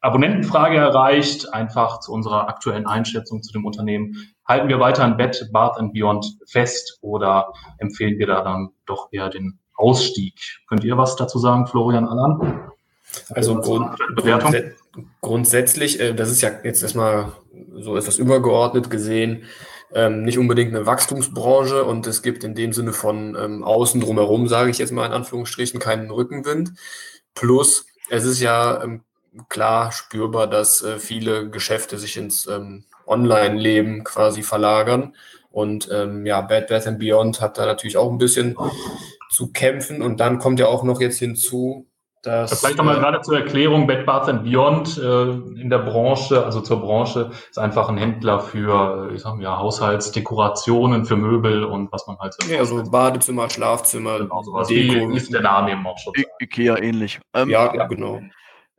Abonnentenfrage 0.00 0.76
erreicht, 0.76 1.52
einfach 1.52 2.00
zu 2.00 2.12
unserer 2.12 2.48
aktuellen 2.48 2.86
Einschätzung 2.86 3.42
zu 3.42 3.52
dem 3.52 3.64
Unternehmen. 3.64 4.16
Halten 4.46 4.68
wir 4.68 4.80
weiter 4.80 5.04
an 5.04 5.16
Bed 5.16 5.48
Bath 5.52 5.78
and 5.78 5.92
Beyond 5.92 6.26
fest 6.48 6.98
oder 7.02 7.52
empfehlen 7.78 8.18
wir 8.18 8.26
da 8.26 8.42
dann 8.42 8.70
doch 8.86 9.08
eher 9.12 9.28
den 9.28 9.58
Ausstieg? 9.74 10.40
Könnt 10.68 10.84
ihr 10.84 10.96
was 10.96 11.16
dazu 11.16 11.38
sagen, 11.38 11.66
Florian 11.66 12.06
Allan? 12.06 12.71
Also 13.30 13.56
Grund, 13.60 13.96
Bewertung? 14.14 14.54
grundsätzlich, 15.20 16.00
äh, 16.00 16.14
das 16.14 16.30
ist 16.30 16.42
ja 16.42 16.50
jetzt 16.64 16.82
erstmal 16.82 17.32
so 17.74 17.96
etwas 17.96 18.18
übergeordnet 18.18 18.90
gesehen, 18.90 19.44
ähm, 19.94 20.22
nicht 20.22 20.38
unbedingt 20.38 20.74
eine 20.74 20.86
Wachstumsbranche 20.86 21.84
und 21.84 22.06
es 22.06 22.22
gibt 22.22 22.44
in 22.44 22.54
dem 22.54 22.72
Sinne 22.72 22.92
von 22.92 23.36
ähm, 23.36 23.62
außen 23.62 24.00
drumherum, 24.00 24.48
sage 24.48 24.70
ich 24.70 24.78
jetzt 24.78 24.92
mal 24.92 25.06
in 25.06 25.12
Anführungsstrichen, 25.12 25.80
keinen 25.80 26.10
Rückenwind. 26.10 26.72
Plus, 27.34 27.86
es 28.10 28.24
ist 28.24 28.40
ja 28.40 28.82
ähm, 28.82 29.02
klar 29.48 29.92
spürbar, 29.92 30.46
dass 30.46 30.82
äh, 30.82 30.98
viele 30.98 31.50
Geschäfte 31.50 31.98
sich 31.98 32.16
ins 32.16 32.48
Online-Leben 33.06 34.04
quasi 34.04 34.42
verlagern. 34.42 35.14
Und 35.50 35.88
ja, 35.88 36.40
Bad 36.40 36.68
Bath 36.68 36.86
and 36.86 36.98
Beyond 36.98 37.42
hat 37.42 37.58
da 37.58 37.66
natürlich 37.66 37.98
auch 37.98 38.10
ein 38.10 38.16
bisschen 38.16 38.56
zu 39.28 39.52
kämpfen. 39.52 40.00
Und 40.00 40.18
dann 40.18 40.38
kommt 40.38 40.58
ja 40.58 40.66
auch 40.66 40.82
noch 40.82 40.98
jetzt 40.98 41.18
hinzu, 41.18 41.86
das, 42.22 42.60
Vielleicht 42.60 42.78
nochmal 42.78 42.98
äh, 42.98 43.00
gerade 43.00 43.20
zur 43.20 43.36
Erklärung, 43.38 43.88
Bed 43.88 44.06
Bath 44.06 44.26
Beyond 44.44 44.96
äh, 44.96 45.60
in 45.60 45.68
der 45.68 45.78
Branche, 45.78 46.44
also 46.44 46.60
zur 46.60 46.80
Branche, 46.80 47.30
ist 47.50 47.58
einfach 47.58 47.88
ein 47.88 47.98
Händler 47.98 48.38
für, 48.38 49.10
ich 49.12 49.22
sag 49.22 49.34
mal, 49.34 49.42
ja, 49.42 49.58
Haushaltsdekorationen, 49.58 51.04
für 51.04 51.16
Möbel 51.16 51.64
und 51.64 51.90
was 51.90 52.06
man 52.06 52.16
halt 52.18 52.34
so. 52.34 52.48
Ja, 52.48 52.60
also 52.60 52.82
Badezimmer, 52.88 53.50
Schlafzimmer, 53.50 54.18
genau, 54.18 54.42
sowas 54.44 54.68
Deko. 54.68 55.10
Wie 55.10 55.16
ist 55.16 55.32
der 55.32 55.42
Name 55.42 55.72
eben 55.72 55.84
auch 55.84 55.98
schon. 55.98 56.12
I 56.16 56.24
Ikea 56.40 56.78
ähnlich. 56.78 57.18
Ähm, 57.34 57.50
ja, 57.50 57.74
ja, 57.74 57.86
genau. 57.86 58.20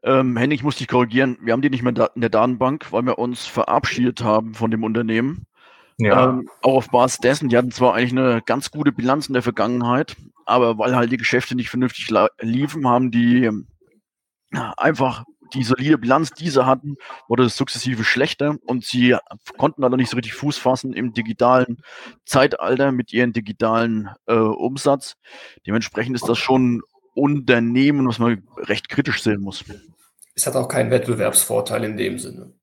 Ähm, 0.03 0.38
Henning, 0.38 0.62
muss 0.63 0.77
dich 0.77 0.88
korrigieren. 0.88 1.38
Wir 1.41 1.51
haben 1.53 1.62
die 1.62 1.69
nicht 1.69 1.83
mehr 1.83 1.93
in 2.15 2.21
der 2.21 2.29
Datenbank, 2.29 2.91
weil 2.91 3.03
wir 3.03 3.19
uns 3.19 3.45
verabschiedet 3.45 4.23
haben 4.23 4.53
von 4.53 4.71
dem 4.71 4.83
Unternehmen. 4.83 5.45
Ja. 6.03 6.29
Ähm, 6.29 6.50
auch 6.62 6.75
auf 6.75 6.89
Basis 6.89 7.19
dessen, 7.19 7.50
die 7.50 7.57
hatten 7.57 7.72
zwar 7.72 7.93
eigentlich 7.93 8.12
eine 8.12 8.41
ganz 8.45 8.72
gute 8.72 8.91
Bilanz 8.91 9.27
in 9.27 9.33
der 9.33 9.43
Vergangenheit, 9.43 10.15
aber 10.45 10.77
weil 10.77 10.95
halt 10.95 11.12
die 11.12 11.17
Geschäfte 11.17 11.55
nicht 11.55 11.69
vernünftig 11.69 12.10
liefen, 12.41 12.88
haben 12.88 13.12
die 13.12 13.50
ja, 14.51 14.74
einfach 14.77 15.24
die 15.53 15.63
solide 15.63 15.98
Bilanz, 15.98 16.31
die 16.31 16.50
sie 16.50 16.65
hatten, 16.65 16.95
wurde 17.27 17.48
sukzessive 17.50 18.03
schlechter 18.03 18.57
und 18.65 18.83
sie 18.83 19.15
konnten 19.57 19.83
also 19.83 19.95
nicht 19.95 20.10
so 20.10 20.15
richtig 20.15 20.33
Fuß 20.33 20.57
fassen 20.57 20.93
im 20.93 21.13
digitalen 21.13 21.81
Zeitalter 22.25 22.91
mit 22.91 23.13
ihrem 23.13 23.33
digitalen 23.33 24.10
äh, 24.25 24.33
Umsatz. 24.33 25.15
Dementsprechend 25.67 26.15
ist 26.15 26.27
das 26.27 26.38
schon 26.38 26.81
Unternehmen, 27.13 28.07
was 28.07 28.19
man 28.19 28.43
recht 28.57 28.89
kritisch 28.89 29.22
sehen 29.22 29.41
muss. 29.41 29.63
Es 30.36 30.48
hat 30.48 30.55
auch 30.55 30.67
keinen 30.67 30.89
Wettbewerbsvorteil 30.89 31.83
in 31.83 31.98
dem 31.98 32.17
Sinne. 32.17 32.53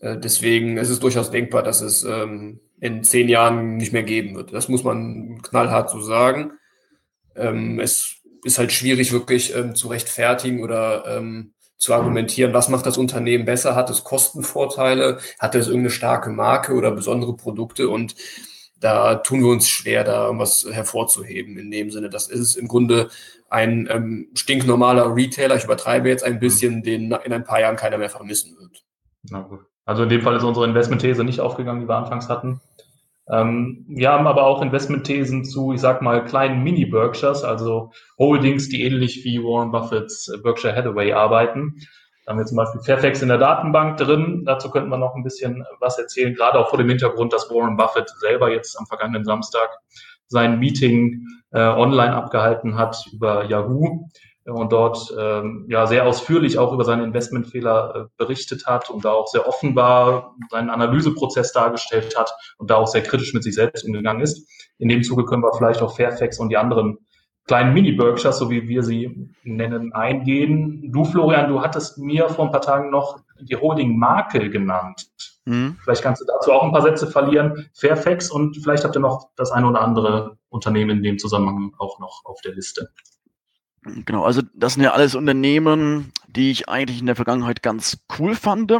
Äh, 0.00 0.18
deswegen 0.18 0.76
ist 0.76 0.90
es 0.90 1.00
durchaus 1.00 1.30
denkbar, 1.30 1.62
dass 1.62 1.80
es 1.80 2.04
ähm, 2.04 2.60
in 2.80 3.04
zehn 3.04 3.28
Jahren 3.28 3.76
nicht 3.76 3.92
mehr 3.92 4.02
geben 4.02 4.36
wird. 4.36 4.52
Das 4.52 4.68
muss 4.68 4.84
man 4.84 5.40
knallhart 5.42 5.90
so 5.90 6.00
sagen. 6.00 6.52
Ähm, 7.34 7.80
es 7.80 8.16
ist 8.44 8.58
halt 8.58 8.72
schwierig, 8.72 9.12
wirklich 9.12 9.54
ähm, 9.54 9.74
zu 9.74 9.88
rechtfertigen 9.88 10.62
oder 10.62 11.04
ähm, 11.06 11.52
zu 11.78 11.92
argumentieren, 11.92 12.54
was 12.54 12.68
macht 12.68 12.86
das 12.86 12.96
Unternehmen 12.96 13.44
besser? 13.44 13.74
Hat 13.74 13.90
es 13.90 14.04
Kostenvorteile? 14.04 15.18
Hat 15.38 15.54
es 15.54 15.66
irgendeine 15.66 15.90
starke 15.90 16.30
Marke 16.30 16.72
oder 16.72 16.90
besondere 16.90 17.36
Produkte? 17.36 17.88
Und 17.90 18.14
da 18.80 19.16
tun 19.16 19.40
wir 19.40 19.48
uns 19.48 19.68
schwer, 19.68 20.04
da 20.04 20.26
irgendwas 20.26 20.66
hervorzuheben 20.70 21.58
in 21.58 21.70
dem 21.70 21.90
Sinne. 21.90 22.08
Das 22.08 22.28
ist 22.28 22.56
im 22.56 22.68
Grunde 22.68 23.10
ein 23.48 23.88
ähm, 23.90 24.28
stinknormaler 24.34 25.14
Retailer, 25.14 25.56
ich 25.56 25.64
übertreibe 25.64 26.08
jetzt 26.08 26.24
ein 26.24 26.40
bisschen, 26.40 26.82
den 26.82 27.12
in 27.12 27.32
ein 27.32 27.44
paar 27.44 27.60
Jahren 27.60 27.76
keiner 27.76 27.98
mehr 27.98 28.10
vermissen 28.10 28.56
wird. 28.58 28.84
Na 29.30 29.40
gut. 29.40 29.60
Also 29.86 30.02
in 30.02 30.08
dem 30.08 30.20
Fall 30.20 30.36
ist 30.36 30.42
unsere 30.42 30.66
Investmentthese 30.66 31.24
nicht 31.24 31.40
aufgegangen, 31.40 31.80
die 31.80 31.88
wir 31.88 31.96
anfangs 31.96 32.28
hatten. 32.28 32.60
Ähm, 33.30 33.84
wir 33.88 34.10
haben 34.10 34.26
aber 34.26 34.44
auch 34.44 34.60
Investmentthesen 34.60 35.44
zu, 35.44 35.72
ich 35.72 35.80
sag 35.80 36.02
mal, 36.02 36.24
kleinen 36.24 36.62
Mini-Berkshires, 36.62 37.44
also 37.44 37.92
Holdings, 38.18 38.68
die 38.68 38.82
ähnlich 38.82 39.24
wie 39.24 39.42
Warren 39.42 39.70
Buffetts 39.70 40.30
Berkshire 40.42 40.74
Hathaway 40.74 41.12
arbeiten. 41.12 41.76
Da 42.24 42.32
haben 42.32 42.38
wir 42.38 42.46
zum 42.46 42.56
Beispiel 42.56 42.80
Fairfax 42.82 43.22
in 43.22 43.28
der 43.28 43.38
Datenbank 43.38 43.96
drin. 43.98 44.42
Dazu 44.44 44.70
könnten 44.70 44.90
wir 44.90 44.98
noch 44.98 45.14
ein 45.14 45.22
bisschen 45.22 45.64
was 45.78 45.98
erzählen, 45.98 46.34
gerade 46.34 46.58
auch 46.58 46.68
vor 46.68 46.78
dem 46.78 46.88
Hintergrund, 46.88 47.32
dass 47.32 47.48
Warren 47.50 47.76
Buffett 47.76 48.10
selber 48.18 48.50
jetzt 48.50 48.76
am 48.78 48.86
vergangenen 48.86 49.24
Samstag 49.24 49.70
sein 50.26 50.58
Meeting 50.58 51.24
äh, 51.52 51.60
online 51.60 52.14
abgehalten 52.14 52.76
hat 52.76 52.96
über 53.12 53.44
Yahoo 53.44 54.08
und 54.46 54.72
dort 54.72 55.12
ähm, 55.18 55.66
ja 55.68 55.86
sehr 55.86 56.06
ausführlich 56.06 56.58
auch 56.58 56.72
über 56.72 56.84
seine 56.84 57.04
Investmentfehler 57.04 57.94
äh, 57.94 58.08
berichtet 58.16 58.66
hat 58.66 58.90
und 58.90 59.04
da 59.04 59.12
auch 59.12 59.26
sehr 59.26 59.48
offenbar 59.48 60.34
seinen 60.50 60.70
Analyseprozess 60.70 61.52
dargestellt 61.52 62.16
hat 62.16 62.32
und 62.58 62.70
da 62.70 62.76
auch 62.76 62.86
sehr 62.86 63.02
kritisch 63.02 63.34
mit 63.34 63.42
sich 63.42 63.54
selbst 63.54 63.84
umgegangen 63.84 64.22
ist. 64.22 64.48
In 64.78 64.88
dem 64.88 65.02
Zuge 65.02 65.24
können 65.24 65.42
wir 65.42 65.52
vielleicht 65.56 65.82
auch 65.82 65.96
Fairfax 65.96 66.38
und 66.38 66.50
die 66.50 66.56
anderen 66.56 66.98
kleinen 67.46 67.74
Mini-Berkshires, 67.74 68.38
so 68.38 68.50
wie 68.50 68.68
wir 68.68 68.82
sie 68.82 69.30
nennen, 69.44 69.92
eingehen. 69.92 70.90
Du, 70.92 71.04
Florian, 71.04 71.48
du 71.48 71.60
hattest 71.60 71.98
mir 71.98 72.28
vor 72.28 72.46
ein 72.46 72.50
paar 72.50 72.60
Tagen 72.60 72.90
noch 72.90 73.20
die 73.40 73.56
Holding 73.56 73.98
Marke 73.98 74.50
genannt. 74.50 75.08
Mhm. 75.44 75.76
Vielleicht 75.82 76.02
kannst 76.02 76.22
du 76.22 76.26
dazu 76.26 76.52
auch 76.52 76.64
ein 76.64 76.72
paar 76.72 76.82
Sätze 76.82 77.06
verlieren. 77.06 77.68
Fairfax 77.74 78.30
und 78.30 78.56
vielleicht 78.62 78.84
habt 78.84 78.96
ihr 78.96 79.00
noch 79.00 79.28
das 79.36 79.52
eine 79.52 79.68
oder 79.68 79.80
andere 79.80 80.38
Unternehmen 80.48 80.98
in 80.98 81.02
dem 81.02 81.18
Zusammenhang 81.18 81.72
auch 81.78 82.00
noch 82.00 82.22
auf 82.24 82.40
der 82.42 82.54
Liste. 82.54 82.90
Genau, 83.82 84.24
also 84.24 84.42
das 84.54 84.74
sind 84.74 84.82
ja 84.82 84.92
alles 84.92 85.14
Unternehmen, 85.14 86.12
die 86.26 86.50
ich 86.50 86.68
eigentlich 86.68 87.00
in 87.00 87.06
der 87.06 87.16
Vergangenheit 87.16 87.62
ganz 87.62 87.98
cool 88.18 88.34
fand, 88.34 88.72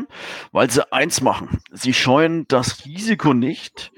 weil 0.52 0.70
sie 0.70 0.92
eins 0.92 1.20
machen. 1.20 1.60
Sie 1.70 1.94
scheuen 1.94 2.46
das 2.48 2.84
Risiko 2.84 3.32
nicht, 3.32 3.92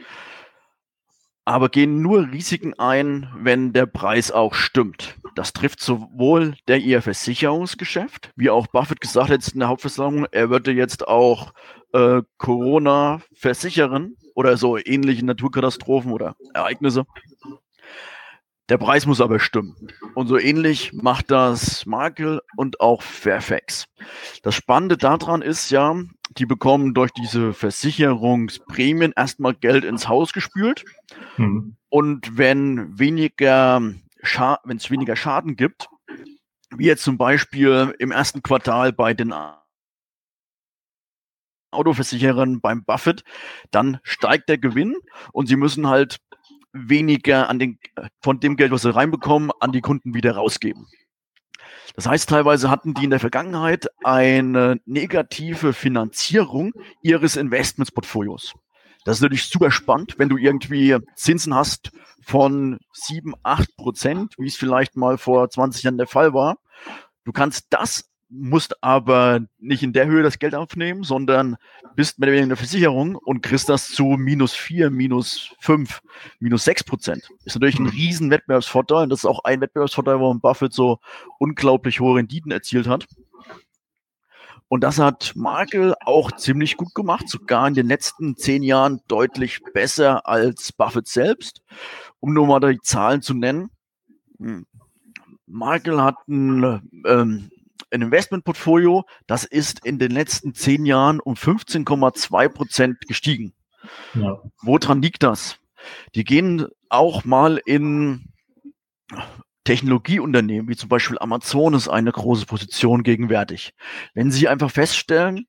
aber 1.47 1.71
gehen 1.71 2.03
nur 2.03 2.31
Risiken 2.31 2.75
ein, 2.75 3.31
wenn 3.39 3.73
der 3.73 3.87
Preis 3.87 4.31
auch 4.31 4.53
stimmt. 4.53 5.15
Das 5.35 5.55
trifft 5.55 5.81
sowohl 5.81 6.57
der 6.69 6.79
ihr 6.79 7.01
Versicherungsgeschäft, 7.01 8.33
wie 8.37 8.51
auch 8.51 8.67
Buffett 8.67 9.01
gesagt 9.01 9.31
hat 9.31 9.49
in 9.49 9.61
der 9.61 9.69
Hauptversammlung, 9.69 10.27
er 10.31 10.51
würde 10.51 10.73
jetzt 10.73 11.09
auch 11.09 11.55
äh, 11.95 12.21
Corona 12.37 13.23
versichern 13.33 14.15
oder 14.35 14.59
so 14.59 14.77
ähnliche 14.77 15.25
Naturkatastrophen 15.25 16.13
oder 16.13 16.37
Ereignisse. 16.53 17.07
Der 18.69 18.79
Preis 18.79 19.07
muss 19.07 19.21
aber 19.21 19.41
stimmen. 19.41 19.77
Und 20.15 20.27
so 20.27 20.39
ähnlich 20.39 20.93
macht 20.93 21.31
das 21.31 21.87
Markel 21.87 22.43
und 22.57 22.81
auch 22.81 23.03
Fairfax. 23.03 23.87
Das 24.43 24.55
Spannende 24.55 24.97
daran 24.97 25.41
ist 25.41 25.71
ja, 25.71 25.97
die 26.37 26.45
bekommen 26.45 26.93
durch 26.93 27.11
diese 27.13 27.55
Versicherungsprämien 27.55 29.13
erstmal 29.17 29.55
Geld 29.55 29.85
ins 29.85 30.09
Haus 30.09 30.33
gespült. 30.33 30.85
Mhm. 31.39 31.77
Und 31.89 32.37
wenn 32.37 32.99
weniger 32.99 33.81
wenn 33.81 34.77
es 34.77 34.91
weniger 34.91 35.17
Schaden 35.17 35.57
gibt, 35.57 35.89
wie 36.77 36.87
jetzt 36.87 37.05
zum 37.05 37.17
Beispiel 37.17 37.95
im 37.99 38.11
ersten 38.11 38.43
Quartal 38.43 38.93
bei 38.93 39.15
den 39.15 39.33
Autoversicherern 41.71 42.61
beim 42.61 42.85
Buffett, 42.85 43.25
dann 43.71 44.01
steigt 44.03 44.49
der 44.49 44.59
Gewinn 44.59 44.97
und 45.33 45.47
sie 45.47 45.57
müssen 45.57 45.87
halt 45.87 46.19
weniger 46.73 47.49
an 47.49 47.59
den, 47.59 47.79
von 48.21 48.41
dem 48.41 48.57
Geld, 48.57 48.73
was 48.73 48.83
sie 48.83 48.95
reinbekommen, 48.95 49.51
an 49.61 49.73
die 49.73 49.81
Kunden 49.81 50.15
wieder 50.15 50.33
rausgeben. 50.33 50.87
Das 51.95 52.07
heißt, 52.07 52.29
teilweise 52.29 52.71
hatten 52.71 52.95
die 52.95 53.05
in 53.05 53.11
der 53.11 53.21
Vergangenheit 53.21 53.89
eine 54.05 54.81
negative 54.85 55.73
Finanzierung 55.73 56.73
ihres 57.03 57.37
Investmentsportfolios. 57.37 58.55
Das 59.05 59.17
ist 59.17 59.23
natürlich 59.23 59.47
super 59.47 59.71
spannend, 59.71 60.15
wenn 60.19 60.29
du 60.29 60.37
irgendwie 60.37 60.97
Zinsen 61.17 61.55
hast 61.55 61.91
von 62.23 62.79
7, 62.93 63.35
8 63.43 63.77
Prozent, 63.77 64.35
wie 64.39 64.47
es 64.47 64.57
vielleicht 64.57 64.97
mal 64.97 65.19
vor 65.19 65.49
20 65.49 65.83
Jahren 65.83 65.99
der 65.99 66.07
Fall 66.07 66.35
war. 66.35 66.59
Du 67.25 67.33
kannst 67.33 67.67
das 67.71 68.09
musst 68.31 68.83
aber 68.83 69.41
nicht 69.59 69.83
in 69.83 69.93
der 69.93 70.07
Höhe 70.07 70.23
das 70.23 70.39
Geld 70.39 70.55
aufnehmen, 70.55 71.03
sondern 71.03 71.57
bist 71.97 72.19
mit 72.19 72.29
der 72.29 72.57
Versicherung 72.57 73.17
und 73.17 73.43
kriegst 73.43 73.69
das 73.69 73.89
zu 73.89 74.05
minus 74.05 74.55
vier, 74.55 74.91
minus 74.91 75.55
fünf, 75.61 76.01
minus 76.39 76.65
sechs 76.65 76.85
Prozent. 76.85 77.29
Ist 77.45 77.55
natürlich 77.55 77.79
ein 77.79 77.85
mhm. 77.85 77.91
riesen 77.91 78.31
Wettbewerbsvorteil 78.31 79.05
und 79.05 79.11
das 79.11 79.21
ist 79.21 79.25
auch 79.25 79.45
ein 79.45 79.61
Wettbewerbsvorteil, 79.61 80.21
warum 80.21 80.41
Buffett 80.41 80.73
so 80.73 80.99
unglaublich 81.39 82.01
hohe 82.01 82.19
Renditen 82.19 82.51
erzielt 82.51 82.87
hat. 82.87 83.07
Und 84.69 84.85
das 84.85 84.99
hat 84.99 85.33
Markel 85.35 85.95
auch 86.05 86.31
ziemlich 86.33 86.77
gut 86.77 86.95
gemacht, 86.95 87.29
sogar 87.29 87.67
in 87.67 87.75
den 87.75 87.87
letzten 87.87 88.37
zehn 88.37 88.63
Jahren 88.63 89.01
deutlich 89.09 89.61
besser 89.73 90.27
als 90.29 90.73
Buffett 90.73 91.09
selbst. 91.09 91.63
Um 92.21 92.35
nur 92.35 92.47
mal 92.47 92.61
die 92.61 92.81
Zahlen 92.83 93.23
zu 93.23 93.33
nennen. 93.33 93.71
Hm. 94.39 94.67
Markel 95.47 96.03
hat 96.03 96.17
ein 96.29 96.83
ähm, 97.07 97.51
ein 97.91 98.03
Investmentportfolio, 98.03 99.05
das 99.27 99.45
ist 99.45 99.85
in 99.85 99.99
den 99.99 100.11
letzten 100.11 100.55
zehn 100.55 100.87
Jahren 100.87 101.21
um 101.21 101.35
15,2 101.35 102.49
Prozent 102.49 103.01
gestiegen. 103.07 103.55
Ja. 104.15 104.43
Woran 104.63 105.03
liegt 105.03 105.23
das? 105.23 105.59
Die 106.15 106.25
gehen 106.25 106.67
auch 106.89 107.25
mal 107.25 107.61
in 107.65 108.33
Technologieunternehmen, 109.65 110.69
wie 110.69 110.77
zum 110.77 110.89
Beispiel 110.89 111.19
Amazon 111.19 111.75
ist 111.75 111.89
eine 111.89 112.13
große 112.13 112.47
Position 112.47 113.03
gegenwärtig. 113.03 113.75
Wenn 114.15 114.31
sie 114.31 114.49
einfach 114.49 114.71
feststellen, 114.71 115.47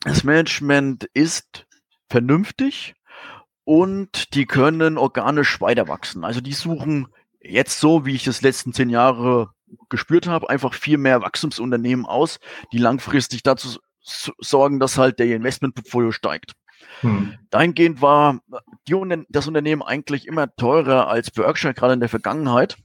das 0.00 0.22
Management 0.22 1.08
ist 1.14 1.66
vernünftig 2.08 2.94
und 3.64 4.34
die 4.34 4.46
können 4.46 4.98
organisch 4.98 5.60
weiter 5.60 5.88
wachsen. 5.88 6.24
Also 6.24 6.40
die 6.40 6.52
suchen 6.52 7.08
jetzt 7.40 7.80
so, 7.80 8.06
wie 8.06 8.14
ich 8.14 8.24
das 8.24 8.42
letzten 8.42 8.72
zehn 8.72 8.90
Jahre 8.90 9.50
gespürt 9.88 10.26
habe, 10.26 10.50
einfach 10.50 10.74
viel 10.74 10.98
mehr 10.98 11.22
Wachstumsunternehmen 11.22 12.06
aus, 12.06 12.38
die 12.72 12.78
langfristig 12.78 13.42
dazu 13.42 13.78
sorgen, 14.00 14.78
dass 14.78 14.98
halt 14.98 15.18
der 15.18 15.26
Investmentportfolio 15.34 16.12
steigt. 16.12 16.52
Hm. 17.00 17.34
Dahingehend 17.50 18.00
war 18.00 18.40
die, 18.88 19.24
das 19.28 19.48
Unternehmen 19.48 19.82
eigentlich 19.82 20.26
immer 20.26 20.54
teurer 20.54 21.08
als 21.08 21.30
Berkshire, 21.30 21.74
gerade 21.74 21.94
in 21.94 22.00
der 22.00 22.08
Vergangenheit. 22.08 22.76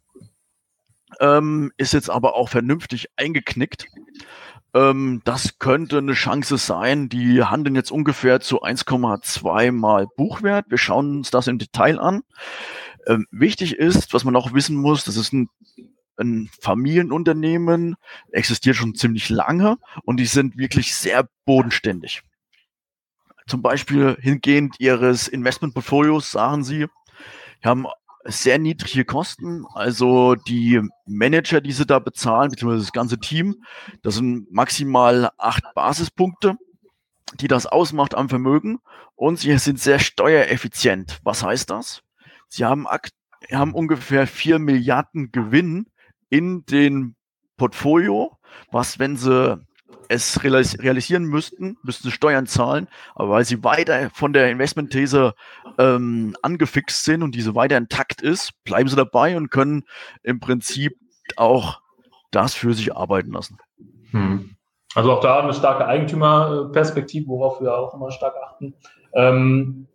Ähm, 1.20 1.72
ist 1.78 1.94
jetzt 1.94 2.10
aber 2.10 2.36
auch 2.36 2.50
vernünftig 2.50 3.10
eingeknickt. 3.17 3.88
Ähm, 4.74 5.22
das 5.26 5.60
könnte 5.60 5.98
eine 5.98 6.13
Chance 6.13 6.58
sein. 6.58 7.10
Die 7.10 7.44
handeln 7.44 7.76
jetzt 7.76 7.91
ungefähr 7.91 8.39
zu 8.39 8.63
1,2 8.63 9.72
mal 9.72 10.08
Buchwert. 10.15 10.65
Wir 10.70 10.78
schauen 10.78 11.17
uns 11.17 11.32
das 11.32 11.48
im 11.48 11.58
Detail 11.58 12.00
an. 12.00 12.22
Ähm, 13.08 13.26
wichtig 13.32 13.76
ist, 13.78 14.13
was 14.13 14.24
man 14.24 14.36
auch 14.36 14.54
wissen 14.54 14.76
muss, 14.76 15.04
das 15.04 15.17
ist 15.17 15.34
ein, 15.34 15.50
ein 16.22 16.50
Familienunternehmen, 16.62 17.96
existiert 18.32 18.76
schon 18.76 18.96
ziemlich 18.96 19.30
lange 19.30 19.78
und 20.04 20.18
die 20.18 20.26
sind 20.26 20.58
wirklich 20.58 20.96
sehr 20.96 21.28
bodenständig. 21.46 22.22
Zum 23.48 23.62
Beispiel 23.62 24.18
hingehend 24.20 24.80
ihres 24.80 25.28
Investmentportfolios 25.28 26.32
sagen 26.32 26.64
sie, 26.64 26.88
haben 27.64 27.88
sehr 28.24 28.60
niedrige 28.60 29.06
Kosten. 29.06 29.66
Also 29.74 30.36
die 30.36 30.82
Manager, 31.06 31.62
die 31.62 31.72
sie 31.72 31.86
da 31.86 32.00
bezahlen, 32.00 32.52
beziehungsweise 32.52 32.84
das 32.84 32.94
ganze 32.94 33.20
Team, 33.20 33.64
das 34.04 34.16
sind 34.16 34.52
maximal 34.52 35.32
acht 35.38 35.64
Basispunkte, 35.76 36.56
die 37.40 37.48
das 37.48 37.66
ausmacht 37.66 38.16
am 38.16 38.30
Vermögen. 38.30 38.80
Und 39.16 39.40
sie 39.40 39.58
sind 39.58 39.80
sehr 39.80 40.00
steuereffizient. 40.00 41.20
Was 41.24 41.44
heißt 41.44 41.70
das? 41.70 42.02
Sie 42.48 42.66
haben, 42.66 42.88
haben 43.52 43.74
ungefähr 43.74 44.28
vier 44.28 44.60
Milliarden 44.60 45.32
Gewinn 45.32 45.88
in 46.32 46.65
den 46.65 47.15
Portfolio, 47.58 48.38
was, 48.72 48.98
wenn 48.98 49.17
sie 49.17 49.60
es 50.10 50.44
realisieren 50.44 51.26
müssten, 51.26 51.78
müssten 51.84 52.10
sie 52.10 52.12
Steuern 52.12 52.48
zahlen, 52.48 52.88
aber 53.15 53.30
weil 53.30 53.46
sie 53.46 53.63
weiter 53.63 54.10
von 54.10 54.34
der 54.34 54.50
Investmentthese 54.50 55.36
ähm, 55.78 56.36
angefixt 56.41 57.06
sind 57.06 57.22
und 57.22 57.36
diese 57.36 57.56
weiter 57.56 57.78
intakt 57.78 58.22
ist, 58.22 58.52
bleiben 58.63 58.89
sie 58.89 58.96
dabei 58.96 59.38
und 59.38 59.52
können 59.52 59.84
im 60.24 60.39
Prinzip 60.39 60.98
auch 61.38 61.82
das 62.32 62.54
für 62.54 62.74
sich 62.74 62.96
arbeiten 62.96 63.32
lassen. 63.32 63.58
Hm. 64.12 64.56
Also 64.96 65.13
auch 65.13 65.22
da 65.22 65.39
eine 65.39 65.54
starke 65.54 65.86
Eigentümerperspektive, 65.86 67.28
worauf 67.28 67.62
wir 67.62 67.74
auch 67.74 67.94
immer 67.94 68.12
stark 68.12 68.36
achten. 68.44 68.74
Ähm, 69.13 69.88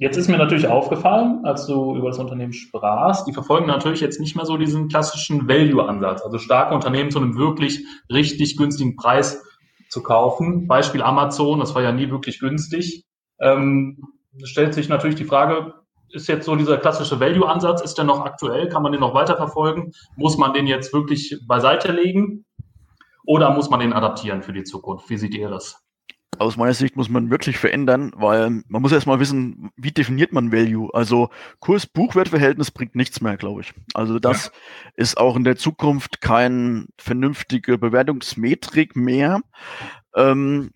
Jetzt 0.00 0.16
ist 0.16 0.28
mir 0.28 0.38
natürlich 0.38 0.66
aufgefallen, 0.66 1.44
als 1.44 1.66
du 1.66 1.94
über 1.94 2.08
das 2.08 2.18
Unternehmen 2.18 2.54
sprachst, 2.54 3.26
die 3.26 3.34
verfolgen 3.34 3.66
natürlich 3.66 4.00
jetzt 4.00 4.18
nicht 4.18 4.34
mehr 4.34 4.46
so 4.46 4.56
diesen 4.56 4.88
klassischen 4.88 5.46
Value-Ansatz, 5.46 6.22
also 6.22 6.38
starke 6.38 6.74
Unternehmen 6.74 7.10
zu 7.10 7.18
einem 7.18 7.36
wirklich 7.36 7.84
richtig 8.10 8.56
günstigen 8.56 8.96
Preis 8.96 9.44
zu 9.90 10.02
kaufen. 10.02 10.66
Beispiel 10.66 11.02
Amazon, 11.02 11.60
das 11.60 11.74
war 11.74 11.82
ja 11.82 11.92
nie 11.92 12.08
wirklich 12.08 12.40
günstig. 12.40 13.04
Ähm, 13.42 13.98
stellt 14.42 14.72
sich 14.72 14.88
natürlich 14.88 15.16
die 15.16 15.26
Frage, 15.26 15.74
ist 16.08 16.28
jetzt 16.28 16.46
so 16.46 16.56
dieser 16.56 16.78
klassische 16.78 17.20
Value-Ansatz, 17.20 17.82
ist 17.82 17.98
der 17.98 18.06
noch 18.06 18.24
aktuell? 18.24 18.70
Kann 18.70 18.82
man 18.82 18.92
den 18.92 19.02
noch 19.02 19.12
weiterverfolgen? 19.12 19.92
Muss 20.16 20.38
man 20.38 20.54
den 20.54 20.66
jetzt 20.66 20.94
wirklich 20.94 21.38
beiseite 21.46 21.92
legen? 21.92 22.46
Oder 23.26 23.50
muss 23.50 23.68
man 23.68 23.80
den 23.80 23.92
adaptieren 23.92 24.42
für 24.42 24.54
die 24.54 24.64
Zukunft? 24.64 25.10
Wie 25.10 25.18
seht 25.18 25.34
ihr 25.34 25.50
das? 25.50 25.78
Aus 26.40 26.56
meiner 26.56 26.72
Sicht 26.72 26.96
muss 26.96 27.10
man 27.10 27.30
wirklich 27.30 27.58
verändern, 27.58 28.12
weil 28.16 28.62
man 28.66 28.80
muss 28.80 28.92
erstmal 28.92 29.20
wissen, 29.20 29.70
wie 29.76 29.92
definiert 29.92 30.32
man 30.32 30.52
Value. 30.52 30.88
Also 30.94 31.28
Kurs-Buchwert-Verhältnis 31.58 32.70
bringt 32.70 32.94
nichts 32.94 33.20
mehr, 33.20 33.36
glaube 33.36 33.60
ich. 33.60 33.74
Also 33.92 34.18
das 34.18 34.46
ja. 34.46 34.52
ist 34.96 35.18
auch 35.18 35.36
in 35.36 35.44
der 35.44 35.56
Zukunft 35.56 36.22
kein 36.22 36.88
vernünftige 36.96 37.76
Bewertungsmetrik 37.76 38.96
mehr. 38.96 39.42
Ähm, 40.16 40.70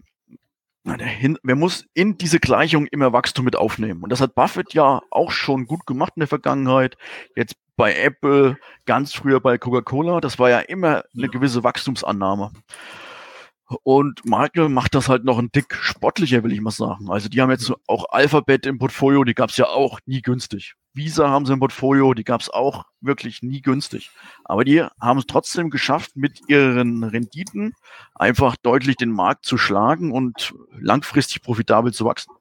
wer 0.84 1.56
muss 1.56 1.86
in 1.94 2.18
diese 2.18 2.40
Gleichung 2.40 2.86
immer 2.86 3.14
Wachstum 3.14 3.46
mit 3.46 3.56
aufnehmen. 3.56 4.02
Und 4.02 4.10
das 4.10 4.20
hat 4.20 4.34
Buffett 4.34 4.74
ja 4.74 5.00
auch 5.10 5.30
schon 5.30 5.66
gut 5.66 5.86
gemacht 5.86 6.12
in 6.16 6.20
der 6.20 6.28
Vergangenheit. 6.28 6.98
Jetzt 7.36 7.56
bei 7.76 7.94
Apple, 7.94 8.58
ganz 8.84 9.14
früher 9.14 9.40
bei 9.40 9.56
Coca-Cola. 9.56 10.20
Das 10.20 10.38
war 10.38 10.50
ja 10.50 10.58
immer 10.58 11.04
eine 11.16 11.28
gewisse 11.30 11.64
Wachstumsannahme. 11.64 12.52
Und 13.82 14.24
Marke 14.24 14.68
macht 14.68 14.94
das 14.94 15.08
halt 15.08 15.24
noch 15.24 15.38
ein 15.38 15.50
Dick 15.52 15.74
sportlicher, 15.74 16.42
will 16.44 16.52
ich 16.52 16.60
mal 16.60 16.70
sagen. 16.70 17.10
Also 17.10 17.28
die 17.28 17.40
haben 17.40 17.50
jetzt 17.50 17.72
auch 17.86 18.06
Alphabet 18.10 18.66
im 18.66 18.78
Portfolio, 18.78 19.24
die 19.24 19.34
gab 19.34 19.50
es 19.50 19.56
ja 19.56 19.66
auch 19.66 20.00
nie 20.06 20.22
günstig. 20.22 20.74
Visa 20.92 21.28
haben 21.28 21.44
sie 21.44 21.52
im 21.52 21.58
Portfolio, 21.58 22.14
die 22.14 22.22
gab 22.22 22.40
es 22.40 22.50
auch 22.50 22.84
wirklich 23.00 23.42
nie 23.42 23.60
günstig. 23.60 24.10
Aber 24.44 24.64
die 24.64 24.84
haben 25.00 25.18
es 25.18 25.26
trotzdem 25.26 25.70
geschafft, 25.70 26.16
mit 26.16 26.48
ihren 26.48 27.02
Renditen 27.02 27.74
einfach 28.14 28.56
deutlich 28.56 28.96
den 28.96 29.10
Markt 29.10 29.44
zu 29.44 29.58
schlagen 29.58 30.12
und 30.12 30.54
langfristig 30.78 31.42
profitabel 31.42 31.92
zu 31.92 32.04
wachsen. 32.04 32.32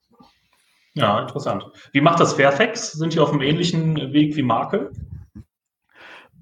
Ja, 0.93 1.19
interessant. 1.21 1.65
Wie 1.91 2.01
macht 2.01 2.19
das 2.19 2.33
Fairfax? 2.33 2.91
Sind 2.91 3.13
die 3.13 3.19
auf 3.19 3.31
einem 3.31 3.41
ähnlichen 3.41 4.13
Weg 4.13 4.35
wie 4.35 4.43
Marke? 4.43 4.91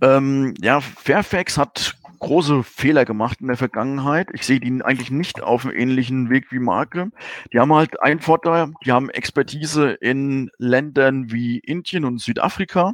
Ähm, 0.01 0.56
ja, 0.60 0.82
Fairfax 0.82 1.58
hat 1.58 1.95
große 2.21 2.63
Fehler 2.63 3.03
gemacht 3.03 3.41
in 3.41 3.47
der 3.47 3.57
Vergangenheit. 3.57 4.29
Ich 4.34 4.45
sehe 4.45 4.60
die 4.60 4.81
eigentlich 4.84 5.12
nicht 5.12 5.41
auf 5.41 5.65
einem 5.65 5.75
ähnlichen 5.75 6.29
Weg 6.29 6.51
wie 6.51 6.60
Marke. 6.60 7.12
Die 7.51 7.60
haben 7.60 7.73
halt 7.73 8.01
einen 8.01 8.21
Vorteil, 8.21 8.71
die 8.86 8.91
haben 8.91 9.10
Expertise 9.10 9.91
in 9.91 10.49
Ländern 10.57 11.31
wie 11.31 11.60
Indien 11.60 12.05
und 12.05 12.21
Südafrika 12.21 12.93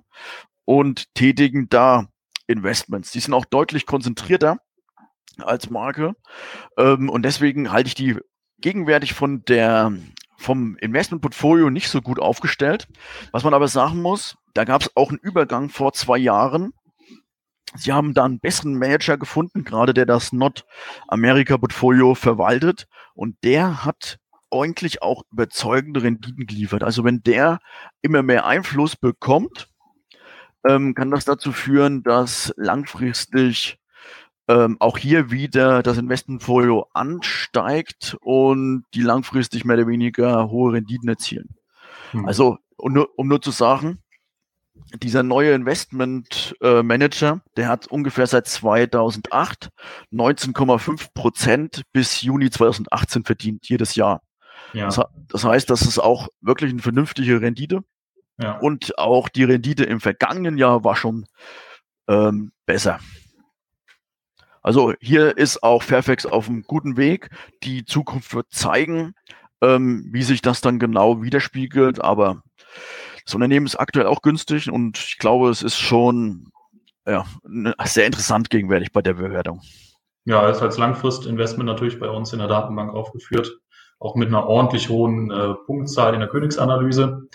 und 0.66 1.13
tätigen 1.13 1.70
da 1.70 2.08
Investments. 2.48 3.12
Die 3.12 3.20
sind 3.20 3.34
auch 3.34 3.46
deutlich 3.46 3.86
konzentrierter 3.86 4.58
als 5.38 5.70
Marke. 5.70 6.16
Ähm, 6.78 7.10
und 7.10 7.24
deswegen 7.24 7.72
halte 7.72 7.90
ich 7.90 7.96
die 7.96 8.18
gegenwärtig 8.60 9.13
von 9.13 9.44
der 9.46 9.94
vom 10.38 10.78
Investmentportfolio 10.78 11.70
nicht 11.70 11.90
so 11.90 12.02
gut 12.02 12.20
aufgestellt. 12.20 12.88
Was 13.32 13.44
man 13.44 13.54
aber 13.54 13.68
sagen 13.68 14.02
muss, 14.02 14.38
da 14.54 14.63
gab 14.63 14.82
es 14.82 14.96
auch 14.96 15.10
einen 15.10 15.20
Übergang 15.20 15.70
vor 15.70 15.94
zwei 15.94 16.18
Jahren 16.18 16.74
Sie 17.76 17.92
haben 17.92 18.14
da 18.14 18.26
einen 18.26 18.40
besseren 18.40 18.78
Manager 18.78 19.18
gefunden, 19.18 19.64
gerade 19.64 19.94
der 19.94 20.06
das 20.06 20.32
Not-America-Portfolio 20.32 22.16
verwaltet. 22.16 22.88
Und 23.14 23.36
der 23.44 23.84
hat 23.84 24.20
eigentlich 24.52 25.02
auch 25.02 25.24
überzeugende 25.32 26.04
Renditen 26.04 26.48
geliefert. 26.48 26.84
Also 26.84 27.04
wenn 27.04 27.22
der 27.24 27.60
immer 28.02 28.24
mehr 28.24 28.46
Einfluss 28.46 28.96
bekommt, 28.96 29.68
ähm, 30.68 30.96
kann 30.96 31.12
das 31.12 31.26
dazu 31.26 31.52
führen, 31.52 32.04
dass 32.04 32.54
langfristig 32.58 33.78
ähm, 34.48 34.78
auch 34.80 34.98
hier 34.98 35.30
wieder 35.30 35.84
das 35.84 35.98
Investmentportfolio 35.98 36.88
ansteigt 36.94 38.18
und 38.22 38.86
die 38.94 39.02
langfristig 39.02 39.66
mehr 39.66 39.78
oder 39.78 39.88
weniger 39.88 40.50
hohe 40.50 40.74
Renditen 40.74 41.10
erzielen. 41.10 41.56
Hm. 42.12 42.26
Also 42.26 42.58
um 42.78 42.94
nur, 42.94 43.10
um 43.18 43.28
nur 43.28 43.42
zu 43.42 43.52
sagen, 43.52 44.00
dieser 45.02 45.24
neue 45.24 45.54
Investment 45.54 46.56
äh, 46.62 46.84
Manager, 46.84 47.42
der 47.56 47.68
hat 47.68 47.88
ungefähr 47.88 48.28
seit 48.28 48.48
2008 48.48 49.70
19,5 50.13 51.13
Prozent 51.13 51.82
bis 51.92 52.22
Juni 52.22 52.50
2018 52.50 53.24
verdient, 53.24 53.68
jedes 53.68 53.96
Jahr. 53.96 54.22
Ja. 54.74 54.86
Das, 54.86 55.02
das, 55.30 55.44
heißt, 55.44 55.70
das 55.70 55.82
ist 55.82 56.00
auch 56.00 56.28
wirklich 56.42 56.72
eine 56.72 56.82
vernünftige 56.82 57.42
Rendite. 57.42 57.84
Ja. 58.40 58.58
Und 58.60 58.98
auch 58.98 59.30
die 59.30 59.44
Rendite 59.44 59.84
im 59.84 60.00
vergangenen 60.00 60.58
Jahr 60.58 60.84
war 60.84 60.96
schon 60.96 61.26
ähm, 62.08 62.52
besser. 62.66 63.00
Also 64.62 64.94
hier 65.00 65.38
ist 65.38 65.63
auch 65.63 65.82
Fairfax 65.82 66.26
auf 66.26 66.50
einem 66.50 66.63
guten 66.63 66.98
Weg. 66.98 67.30
Die 67.63 67.86
Zukunft 67.86 68.36
wird 68.36 68.48
zeigen, 68.52 69.13
ähm, 69.62 70.10
wie 70.12 70.24
sich 70.24 70.42
das 70.42 70.62
dann 70.62 70.78
genau 70.78 71.22
widerspiegelt. 71.22 72.02
Aber 72.04 72.44
das 73.28 73.36
Unternehmen 73.36 73.66
ist 73.66 73.76
aktuell 73.76 74.06
auch 74.06 74.22
günstig 74.22 74.72
und 74.72 74.98
ich 74.98 75.18
glaube, 75.18 75.50
es 75.50 75.62
ist 75.62 75.78
schon 75.78 76.50
ja, 77.06 77.26
sehr 77.84 78.06
interessant 78.06 78.50
gegenwärtig 78.50 78.94
bei 78.94 79.02
der 79.02 79.16
Bewertung. 79.16 79.62
Ja, 80.24 80.48
ist 80.48 80.62
als 80.62 80.78
Langfristinvestment 80.78 81.68
natürlich 81.68 82.00
bei 82.00 82.10
uns 82.10 82.32
in 82.32 82.40
der 82.40 82.48
Datenbank 82.48 82.94
aufgeführt, 82.94 83.52
auch 84.00 84.16
mit 84.16 84.30
einer 84.30 84.48
ordentlich 84.48 84.88
hohen 84.88 85.30
äh, 85.30 85.56
Punktzahl 85.66 86.13
in 86.13 86.22
der 86.22 86.30
Königsanalyse. 86.30 87.28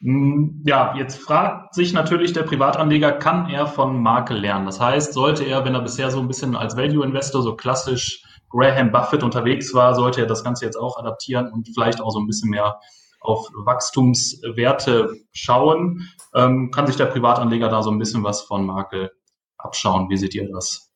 Hm, 0.00 0.62
ja, 0.64 0.94
jetzt 0.96 1.18
fragt 1.18 1.74
sich 1.74 1.92
natürlich 1.92 2.32
der 2.32 2.44
Privatanleger, 2.44 3.10
kann 3.10 3.50
er 3.50 3.66
von 3.66 4.00
Marke 4.00 4.34
lernen? 4.34 4.66
Das 4.66 4.80
heißt, 4.80 5.12
sollte 5.12 5.42
er, 5.42 5.64
wenn 5.64 5.74
er 5.74 5.82
bisher 5.82 6.12
so 6.12 6.20
ein 6.20 6.28
bisschen 6.28 6.54
als 6.54 6.76
Value 6.76 7.04
Investor 7.04 7.42
so 7.42 7.56
klassisch 7.56 8.22
Graham 8.48 8.92
Buffett 8.92 9.24
unterwegs 9.24 9.74
war, 9.74 9.96
sollte 9.96 10.20
er 10.20 10.28
das 10.28 10.44
Ganze 10.44 10.66
jetzt 10.66 10.76
auch 10.76 10.98
adaptieren 10.98 11.50
und 11.52 11.68
vielleicht 11.74 12.00
auch 12.00 12.12
so 12.12 12.20
ein 12.20 12.28
bisschen 12.28 12.50
mehr 12.50 12.78
auf 13.26 13.48
Wachstumswerte 13.54 15.14
schauen. 15.32 16.08
Ähm, 16.34 16.70
kann 16.70 16.86
sich 16.86 16.96
der 16.96 17.06
Privatanleger 17.06 17.68
da 17.68 17.82
so 17.82 17.90
ein 17.90 17.98
bisschen 17.98 18.24
was 18.24 18.42
von 18.42 18.64
Marke 18.64 19.12
abschauen? 19.58 20.08
Wie 20.08 20.16
seht 20.16 20.34
ihr 20.34 20.48
das? 20.50 20.86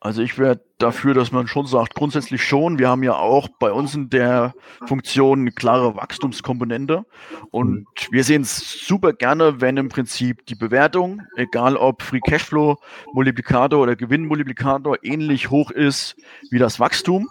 Also 0.00 0.22
ich 0.22 0.38
wäre 0.38 0.60
dafür, 0.78 1.14
dass 1.14 1.32
man 1.32 1.48
schon 1.48 1.66
sagt, 1.66 1.94
grundsätzlich 1.94 2.44
schon. 2.44 2.78
Wir 2.78 2.88
haben 2.88 3.02
ja 3.02 3.14
auch 3.14 3.48
bei 3.58 3.72
uns 3.72 3.94
in 3.94 4.10
der 4.10 4.54
Funktion 4.86 5.40
eine 5.40 5.52
klare 5.52 5.96
Wachstumskomponente. 5.96 7.04
Und 7.50 7.78
mhm. 7.78 7.86
wir 8.10 8.22
sehen 8.22 8.42
es 8.42 8.86
super 8.86 9.14
gerne, 9.14 9.60
wenn 9.60 9.78
im 9.78 9.88
Prinzip 9.88 10.44
die 10.46 10.54
Bewertung, 10.54 11.22
egal 11.36 11.76
ob 11.76 12.02
Free 12.02 12.20
Cashflow 12.20 12.76
Multiplikator 13.14 13.80
oder 13.80 13.96
Gewinnmultiplikator, 13.96 14.98
ähnlich 15.02 15.50
hoch 15.50 15.70
ist 15.70 16.14
wie 16.50 16.58
das 16.58 16.78
Wachstum. 16.78 17.28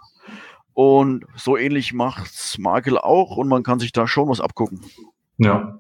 Und 0.76 1.26
so 1.38 1.56
ähnlich 1.56 1.94
macht's 1.94 2.58
Markel 2.58 2.98
auch 2.98 3.38
und 3.38 3.48
man 3.48 3.64
kann 3.64 3.80
sich 3.80 3.94
da 3.94 4.08
schon 4.08 4.28
was 4.28 4.42
abgucken. 4.42 4.82
Ja. 5.38 5.80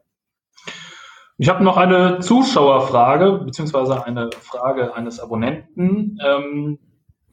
Ich 1.37 1.49
habe 1.49 1.65
noch 1.65 1.75
eine 1.75 2.19
Zuschauerfrage, 2.19 3.41
beziehungsweise 3.43 4.05
eine 4.05 4.29
Frage 4.31 4.95
eines 4.95 5.19
Abonnenten. 5.19 6.17
Ähm, 6.25 6.79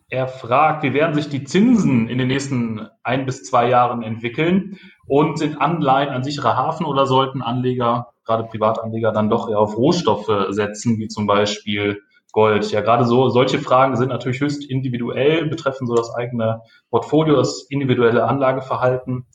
er 0.08 0.26
fragt, 0.26 0.82
wie 0.82 0.92
werden 0.92 1.14
sich 1.14 1.28
die 1.28 1.44
Zinsen 1.44 2.08
in 2.08 2.18
den 2.18 2.26
nächsten 2.26 2.88
ein 3.04 3.26
bis 3.26 3.44
zwei 3.44 3.68
Jahren 3.68 4.02
entwickeln 4.02 4.80
und 5.06 5.38
sind 5.38 5.60
Anleihen 5.60 6.08
ein 6.08 6.24
sicherer 6.24 6.56
Hafen 6.56 6.84
oder 6.84 7.06
sollten 7.06 7.42
Anleger, 7.42 8.08
gerade 8.24 8.42
Privatanleger, 8.42 9.12
dann 9.12 9.30
doch 9.30 9.48
eher 9.48 9.60
auf 9.60 9.76
Rohstoffe 9.76 10.48
setzen, 10.48 10.98
wie 10.98 11.06
zum 11.06 11.28
Beispiel 11.28 12.02
Gold? 12.32 12.70
Ja, 12.72 12.80
gerade 12.80 13.04
so, 13.04 13.28
solche 13.28 13.58
Fragen 13.58 13.96
sind 13.96 14.08
natürlich 14.08 14.40
höchst 14.40 14.68
individuell, 14.68 15.46
betreffen 15.46 15.86
so 15.86 15.94
das 15.94 16.14
eigene 16.14 16.62
Portfolio, 16.90 17.36
das 17.36 17.66
individuelle 17.68 18.24
Anlageverhalten 18.24 19.26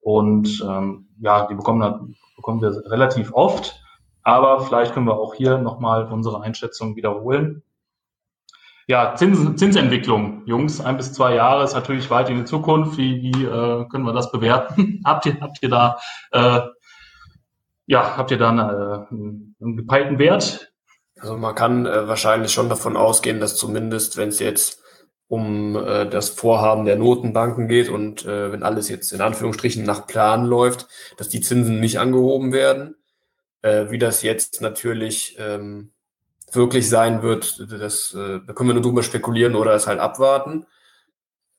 und 0.00 0.64
ähm, 0.66 1.08
ja, 1.20 1.46
die 1.46 1.54
bekommen, 1.54 2.16
bekommen 2.36 2.62
wir 2.62 2.90
relativ 2.90 3.32
oft. 3.32 3.80
Aber 4.22 4.60
vielleicht 4.60 4.94
können 4.94 5.06
wir 5.06 5.18
auch 5.18 5.34
hier 5.34 5.58
nochmal 5.58 6.10
unsere 6.10 6.40
Einschätzung 6.42 6.96
wiederholen. 6.96 7.62
Ja, 8.86 9.14
Zins, 9.14 9.56
Zinsentwicklung, 9.56 10.42
Jungs, 10.46 10.80
ein 10.80 10.98
bis 10.98 11.12
zwei 11.12 11.34
Jahre 11.34 11.64
ist 11.64 11.74
natürlich 11.74 12.10
weit 12.10 12.28
in 12.28 12.38
die 12.38 12.44
Zukunft. 12.44 12.98
Wie, 12.98 13.22
wie 13.22 13.44
äh, 13.44 13.86
können 13.88 14.04
wir 14.04 14.12
das 14.12 14.30
bewerten? 14.30 15.00
habt 15.04 15.24
ihr, 15.26 15.40
habt 15.40 15.62
ihr 15.62 15.70
da, 15.70 15.98
äh, 16.32 16.60
ja, 17.86 18.16
habt 18.16 18.30
ihr 18.30 18.38
da 18.38 18.50
eine, 18.50 19.06
äh, 19.10 19.14
einen 19.14 19.76
gepeilten 19.76 20.18
Wert? 20.18 20.73
Also 21.18 21.36
man 21.36 21.54
kann 21.54 21.86
äh, 21.86 22.08
wahrscheinlich 22.08 22.52
schon 22.52 22.68
davon 22.68 22.96
ausgehen, 22.96 23.40
dass 23.40 23.56
zumindest, 23.56 24.16
wenn 24.16 24.28
es 24.28 24.38
jetzt 24.40 24.82
um 25.28 25.76
äh, 25.76 26.08
das 26.08 26.28
Vorhaben 26.28 26.84
der 26.84 26.96
Notenbanken 26.96 27.68
geht 27.68 27.88
und 27.88 28.24
äh, 28.24 28.52
wenn 28.52 28.62
alles 28.62 28.88
jetzt 28.88 29.12
in 29.12 29.20
Anführungsstrichen 29.20 29.84
nach 29.84 30.06
Plan 30.06 30.44
läuft, 30.44 30.86
dass 31.16 31.28
die 31.28 31.40
Zinsen 31.40 31.80
nicht 31.80 31.98
angehoben 31.98 32.52
werden. 32.52 32.96
Äh, 33.62 33.90
wie 33.90 33.98
das 33.98 34.22
jetzt 34.22 34.60
natürlich 34.60 35.36
ähm, 35.38 35.92
wirklich 36.52 36.88
sein 36.88 37.22
wird, 37.22 37.66
das, 37.72 38.12
äh, 38.14 38.40
da 38.46 38.52
können 38.52 38.68
wir 38.68 38.74
nur 38.74 38.82
drüber 38.82 39.02
spekulieren 39.02 39.54
oder 39.54 39.72
es 39.72 39.86
halt 39.86 40.00
abwarten. 40.00 40.66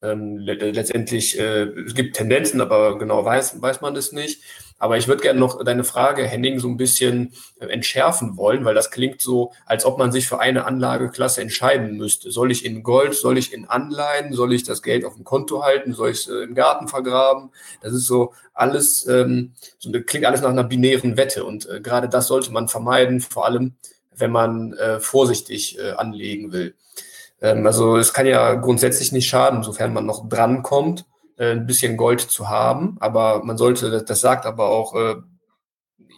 Ähm, 0.05 0.37
letztendlich, 0.37 1.39
äh, 1.39 1.63
es 1.85 1.95
gibt 1.95 2.15
Tendenzen, 2.15 2.61
aber 2.61 2.97
genau 2.97 3.25
weiß, 3.25 3.61
weiß 3.61 3.81
man 3.81 3.95
das 3.95 4.11
nicht. 4.11 4.41
Aber 4.77 4.97
ich 4.97 5.07
würde 5.07 5.21
gerne 5.21 5.39
noch 5.39 5.63
deine 5.63 5.85
Frage, 5.85 6.25
Henning, 6.25 6.59
so 6.59 6.67
ein 6.67 6.75
bisschen 6.77 7.33
äh, 7.59 7.67
entschärfen 7.67 8.35
wollen, 8.35 8.65
weil 8.65 8.75
das 8.75 8.91
klingt 8.91 9.21
so, 9.21 9.53
als 9.65 9.85
ob 9.85 9.97
man 9.97 10.11
sich 10.11 10.27
für 10.27 10.39
eine 10.39 10.65
Anlageklasse 10.65 11.41
entscheiden 11.41 11.97
müsste. 11.97 12.29
Soll 12.29 12.51
ich 12.51 12.65
in 12.65 12.83
Gold, 12.83 13.15
soll 13.15 13.37
ich 13.37 13.53
in 13.53 13.65
Anleihen, 13.65 14.33
soll 14.33 14.53
ich 14.53 14.63
das 14.63 14.81
Geld 14.81 15.05
auf 15.05 15.15
dem 15.15 15.23
Konto 15.23 15.63
halten, 15.63 15.93
soll 15.93 16.09
ich 16.09 16.19
es 16.19 16.27
äh, 16.27 16.43
im 16.43 16.55
Garten 16.55 16.89
vergraben? 16.89 17.51
Das 17.81 17.93
ist 17.93 18.05
so 18.05 18.33
alles, 18.53 19.07
ähm, 19.07 19.53
so, 19.79 19.91
klingt 19.91 20.25
alles 20.25 20.41
nach 20.41 20.49
einer 20.49 20.65
binären 20.65 21.15
Wette. 21.15 21.45
Und 21.45 21.69
äh, 21.69 21.79
gerade 21.79 22.09
das 22.09 22.27
sollte 22.27 22.51
man 22.51 22.67
vermeiden, 22.67 23.21
vor 23.21 23.45
allem 23.45 23.75
wenn 24.17 24.31
man 24.31 24.73
äh, 24.73 24.99
vorsichtig 24.99 25.79
äh, 25.79 25.91
anlegen 25.91 26.51
will. 26.51 26.75
Ähm, 27.41 27.65
also 27.65 27.97
es 27.97 28.13
kann 28.13 28.25
ja 28.25 28.55
grundsätzlich 28.55 29.11
nicht 29.11 29.27
schaden, 29.27 29.63
sofern 29.63 29.93
man 29.93 30.05
noch 30.05 30.27
drankommt 30.29 31.05
äh, 31.37 31.51
ein 31.51 31.67
bisschen 31.67 31.97
Gold 31.97 32.21
zu 32.21 32.49
haben. 32.49 32.97
Aber 32.99 33.43
man 33.43 33.57
sollte, 33.57 34.03
das 34.03 34.21
sagt 34.21 34.45
aber 34.45 34.69
auch 34.69 34.95
äh, 34.95 35.15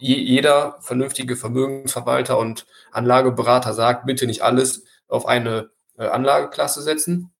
jeder 0.00 0.76
vernünftige 0.80 1.36
Vermögensverwalter 1.36 2.38
und 2.38 2.66
Anlageberater 2.92 3.74
sagt, 3.74 4.06
bitte 4.06 4.26
nicht 4.26 4.42
alles 4.42 4.84
auf 5.08 5.26
eine 5.26 5.70
äh, 5.96 6.06
Anlageklasse 6.06 6.82
setzen. 6.82 7.32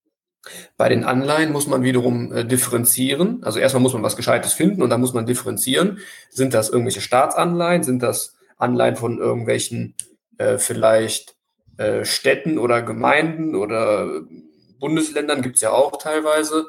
Bei 0.76 0.88
den 0.88 1.04
Anleihen 1.04 1.52
muss 1.52 1.66
man 1.66 1.82
wiederum 1.82 2.32
äh, 2.32 2.44
differenzieren. 2.44 3.42
Also 3.44 3.58
erstmal 3.58 3.82
muss 3.82 3.92
man 3.92 4.02
was 4.02 4.16
Gescheites 4.16 4.52
finden 4.52 4.82
und 4.82 4.90
dann 4.90 5.00
muss 5.00 5.14
man 5.14 5.26
differenzieren. 5.26 5.98
Sind 6.30 6.54
das 6.54 6.70
irgendwelche 6.70 7.00
Staatsanleihen? 7.00 7.82
Sind 7.82 8.02
das 8.02 8.36
Anleihen 8.56 8.96
von 8.96 9.18
irgendwelchen 9.18 9.94
äh, 10.38 10.58
vielleicht 10.58 11.36
äh, 11.78 12.04
Städten 12.04 12.58
oder 12.58 12.82
Gemeinden 12.82 13.54
oder 13.54 14.22
Bundesländern? 14.78 15.42
Gibt 15.42 15.56
es 15.56 15.62
ja 15.62 15.70
auch 15.70 15.96
teilweise. 15.96 16.66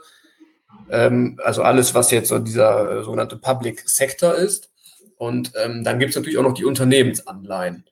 Ähm, 0.90 1.40
also 1.44 1.62
alles, 1.62 1.94
was 1.94 2.12
jetzt 2.12 2.30
so 2.30 2.40
dieser 2.40 3.00
äh, 3.00 3.04
sogenannte 3.04 3.36
Public 3.36 3.88
Sector 3.88 4.36
ist. 4.36 4.72
Und 5.18 5.52
ähm, 5.62 5.84
dann 5.84 6.00
gibt 6.00 6.12
es 6.12 6.16
natürlich 6.16 6.38
auch 6.38 6.44
noch 6.44 6.54
die 6.54 6.66
Unternehmensanleihen. 6.66 7.84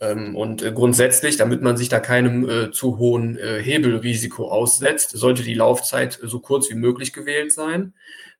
Ähm, 0.00 0.36
und 0.36 0.62
äh, 0.62 0.72
grundsätzlich, 0.72 1.36
damit 1.36 1.62
man 1.62 1.76
sich 1.76 1.88
da 1.88 2.00
keinem 2.00 2.48
äh, 2.48 2.70
zu 2.72 2.98
hohen 2.98 3.38
äh, 3.38 3.62
Hebelrisiko 3.62 4.50
aussetzt, 4.50 5.10
sollte 5.10 5.42
die 5.44 5.54
Laufzeit 5.54 6.18
so 6.22 6.40
kurz 6.40 6.70
wie 6.70 6.74
möglich 6.74 7.12
gewählt 7.12 7.52
sein. 7.52 7.94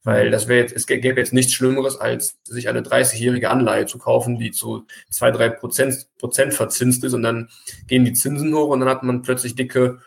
Weil 0.05 0.31
das 0.33 0.49
wäre 0.49 0.61
jetzt, 0.61 0.75
es 0.75 0.87
gäbe 0.87 1.21
jetzt 1.21 1.33
nichts 1.33 1.53
Schlimmeres, 1.53 1.97
als 1.97 2.39
sich 2.45 2.69
eine 2.69 2.83
30-jährige 2.83 3.51
Anleihe 3.51 3.87
zu 3.87 3.99
kaufen, 3.99 4.39
die 4.39 4.51
zu 4.51 4.85
zwei 5.11 5.31
drei 5.31 5.49
Prozent, 5.49 6.09
Prozent 6.19 6.55
verzinst 6.55 7.05
ist 7.05 7.15
und 7.15 7.23
dann 7.23 7.49
gehen 7.87 8.05
die 8.05 8.13
Zinsen 8.13 8.53
hoch 8.55 8.69
und 8.69 8.81
dann 8.81 8.89
hat 8.89 9.05
man 9.05 9.23
plötzlich 9.23 9.55
dicke 9.55 10.01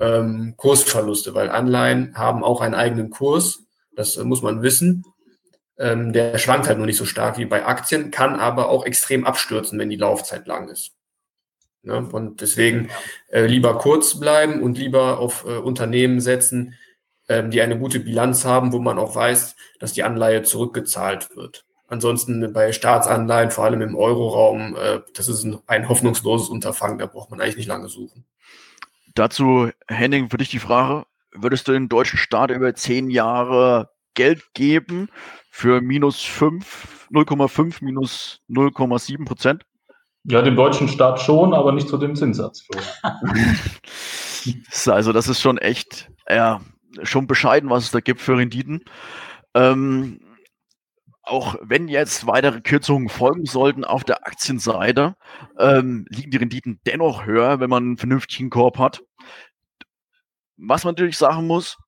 ähm, 0.00 0.54
Kursverluste, 0.56 1.34
weil 1.34 1.50
Anleihen 1.50 2.14
haben 2.16 2.42
auch 2.42 2.62
einen 2.62 2.74
eigenen 2.74 3.10
Kurs. 3.10 3.60
Das 3.94 4.16
äh, 4.16 4.24
muss 4.24 4.42
man 4.42 4.62
wissen. 4.62 5.04
Ähm, 5.76 6.12
der 6.12 6.38
schwankt 6.38 6.68
halt 6.68 6.78
nur 6.78 6.86
nicht 6.86 6.96
so 6.96 7.04
stark 7.04 7.36
wie 7.36 7.46
bei 7.46 7.66
Aktien, 7.66 8.10
kann 8.10 8.36
aber 8.36 8.68
auch 8.68 8.86
extrem 8.86 9.26
abstürzen, 9.26 9.78
wenn 9.78 9.90
die 9.90 9.96
Laufzeit 9.96 10.46
lang 10.46 10.68
ist. 10.68 10.92
Ne? 11.82 12.08
Und 12.12 12.40
deswegen 12.40 12.88
äh, 13.28 13.46
lieber 13.46 13.78
kurz 13.78 14.18
bleiben 14.18 14.62
und 14.62 14.78
lieber 14.78 15.18
auf 15.18 15.44
äh, 15.44 15.56
Unternehmen 15.58 16.20
setzen, 16.20 16.74
ähm, 17.28 17.50
die 17.50 17.60
eine 17.60 17.78
gute 17.78 18.00
Bilanz 18.00 18.44
haben, 18.44 18.72
wo 18.72 18.78
man 18.78 18.98
auch 18.98 19.14
weiß, 19.14 19.56
dass 19.78 19.92
die 19.92 20.02
Anleihe 20.02 20.42
zurückgezahlt 20.42 21.36
wird. 21.36 21.64
Ansonsten 21.86 22.52
bei 22.52 22.72
Staatsanleihen, 22.72 23.50
vor 23.50 23.64
allem 23.64 23.82
im 23.82 23.94
Euroraum, 23.94 24.76
äh, 24.76 25.00
das 25.14 25.28
ist 25.28 25.44
ein, 25.44 25.58
ein 25.66 25.88
hoffnungsloses 25.88 26.48
Unterfangen, 26.48 26.98
da 26.98 27.06
braucht 27.06 27.30
man 27.30 27.40
eigentlich 27.40 27.56
nicht 27.56 27.68
lange 27.68 27.88
suchen. 27.88 28.24
Dazu, 29.14 29.70
Henning, 29.86 30.30
für 30.30 30.38
dich 30.38 30.48
die 30.48 30.58
Frage, 30.58 31.06
würdest 31.32 31.68
du 31.68 31.72
den 31.72 31.88
deutschen 31.88 32.18
Staat 32.18 32.50
über 32.50 32.74
zehn 32.74 33.10
Jahre 33.10 33.90
Geld 34.14 34.54
geben 34.54 35.08
für 35.50 35.80
minus 35.80 36.22
5, 36.22 37.08
0,5 37.12 37.84
minus 37.84 38.40
0,7 38.48 39.24
Prozent? 39.24 39.66
Ja, 40.24 40.40
dem 40.40 40.56
deutschen 40.56 40.88
Staat 40.88 41.20
schon, 41.20 41.52
aber 41.52 41.72
nicht 41.72 41.88
zu 41.88 41.98
dem 41.98 42.16
Zinssatz. 42.16 42.66
also 44.86 45.12
das 45.12 45.28
ist 45.28 45.40
schon 45.40 45.58
echt, 45.58 46.10
ja, 46.28 46.60
schon 47.02 47.26
bescheiden, 47.26 47.70
was 47.70 47.84
es 47.84 47.90
da 47.90 48.00
gibt 48.00 48.20
für 48.20 48.36
Renditen. 48.36 48.84
Ähm, 49.54 50.20
auch 51.22 51.56
wenn 51.62 51.88
jetzt 51.88 52.26
weitere 52.26 52.60
Kürzungen 52.60 53.08
folgen 53.08 53.46
sollten 53.46 53.84
auf 53.84 54.04
der 54.04 54.26
Aktienseite, 54.26 55.16
ähm, 55.58 56.06
liegen 56.10 56.30
die 56.30 56.36
Renditen 56.36 56.80
dennoch 56.86 57.24
höher, 57.24 57.60
wenn 57.60 57.70
man 57.70 57.82
einen 57.84 57.96
vernünftigen 57.96 58.50
Korb 58.50 58.78
hat. 58.78 59.02
Was 60.56 60.84
man 60.84 60.92
natürlich 60.92 61.16
sagen 61.18 61.46
muss, 61.46 61.78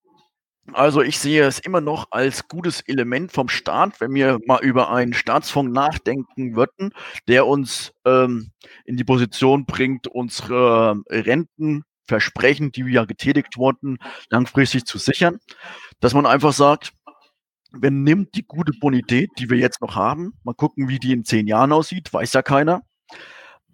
also 0.72 1.02
ich 1.02 1.18
sehe 1.18 1.44
es 1.44 1.60
immer 1.60 1.80
noch 1.80 2.08
als 2.10 2.48
gutes 2.48 2.80
Element 2.80 3.30
vom 3.30 3.48
Staat, 3.48 4.00
wenn 4.00 4.12
wir 4.14 4.38
mal 4.46 4.62
über 4.64 4.90
einen 4.90 5.12
Staatsfonds 5.12 5.72
nachdenken 5.72 6.56
würden, 6.56 6.92
der 7.28 7.46
uns 7.46 7.92
ähm, 8.04 8.50
in 8.84 8.96
die 8.96 9.04
Position 9.04 9.64
bringt, 9.64 10.08
unsere 10.08 11.02
Rentenversprechen, 12.06 12.72
die 12.72 12.82
ja 12.92 13.04
getätigt 13.04 13.56
wurden, 13.56 13.98
langfristig 14.30 14.84
zu 14.84 14.98
sichern. 14.98 15.38
Dass 16.00 16.14
man 16.14 16.26
einfach 16.26 16.52
sagt, 16.52 16.92
man 17.72 18.02
nimmt 18.02 18.34
die 18.34 18.44
gute 18.46 18.72
Bonität, 18.80 19.30
die 19.38 19.50
wir 19.50 19.58
jetzt 19.58 19.80
noch 19.80 19.96
haben, 19.96 20.32
mal 20.44 20.54
gucken, 20.54 20.88
wie 20.88 20.98
die 20.98 21.12
in 21.12 21.24
zehn 21.24 21.46
Jahren 21.46 21.72
aussieht, 21.72 22.12
weiß 22.12 22.32
ja 22.32 22.42
keiner. 22.42 22.82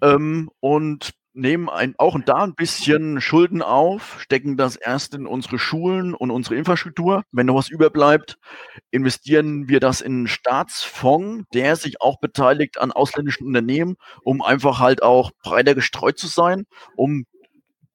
Ähm, 0.03 0.51
und 0.61 1.13
nehmen 1.35 1.71
ein, 1.71 1.95
auch 1.97 2.19
da 2.27 2.43
ein 2.43 2.55
bisschen 2.55 3.21
Schulden 3.21 3.63
auf, 3.63 4.21
stecken 4.21 4.57
das 4.57 4.77
erst 4.77 5.15
in 5.15 5.27
unsere 5.27 5.59
Schulen 5.59 6.15
und 6.15 6.31
unsere 6.31 6.57
Infrastruktur. 6.57 7.23
Wenn 7.33 7.47
noch 7.47 7.55
was 7.55 7.71
überbleibt, 7.71 8.37
investieren 8.91 9.69
wir 9.69 9.81
das 9.81 10.01
in 10.01 10.13
einen 10.13 10.27
Staatsfonds, 10.27 11.45
der 11.55 11.77
sich 11.77 12.01
auch 12.01 12.21
beteiligt 12.21 12.79
an 12.81 12.93
ausländischen 12.93 13.47
Unternehmen, 13.47 13.97
um 14.25 14.43
einfach 14.43 14.79
halt 14.79 15.03
auch 15.03 15.31
breiter 15.43 15.75
gestreut 15.75 16.19
zu 16.19 16.27
sein, 16.27 16.67
um 16.97 17.25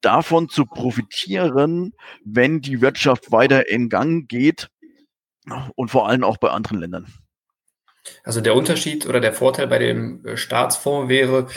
davon 0.08 0.48
zu 0.48 0.66
profitieren, 0.66 1.94
wenn 2.24 2.62
die 2.62 2.82
Wirtschaft 2.82 3.34
weiter 3.34 3.68
in 3.68 3.90
Gang 3.90 4.30
geht 4.30 4.70
und 5.76 5.92
vor 5.92 6.08
allem 6.08 6.24
auch 6.24 6.38
bei 6.38 6.50
anderen 6.50 6.80
Ländern. 6.80 7.08
Also 8.24 8.40
der 8.40 8.56
Unterschied 8.56 9.06
oder 9.06 9.20
der 9.20 9.34
Vorteil 9.34 9.68
bei 9.68 9.80
dem 9.80 10.26
äh, 10.26 10.38
Staatsfonds 10.38 11.10
wäre, 11.10 11.48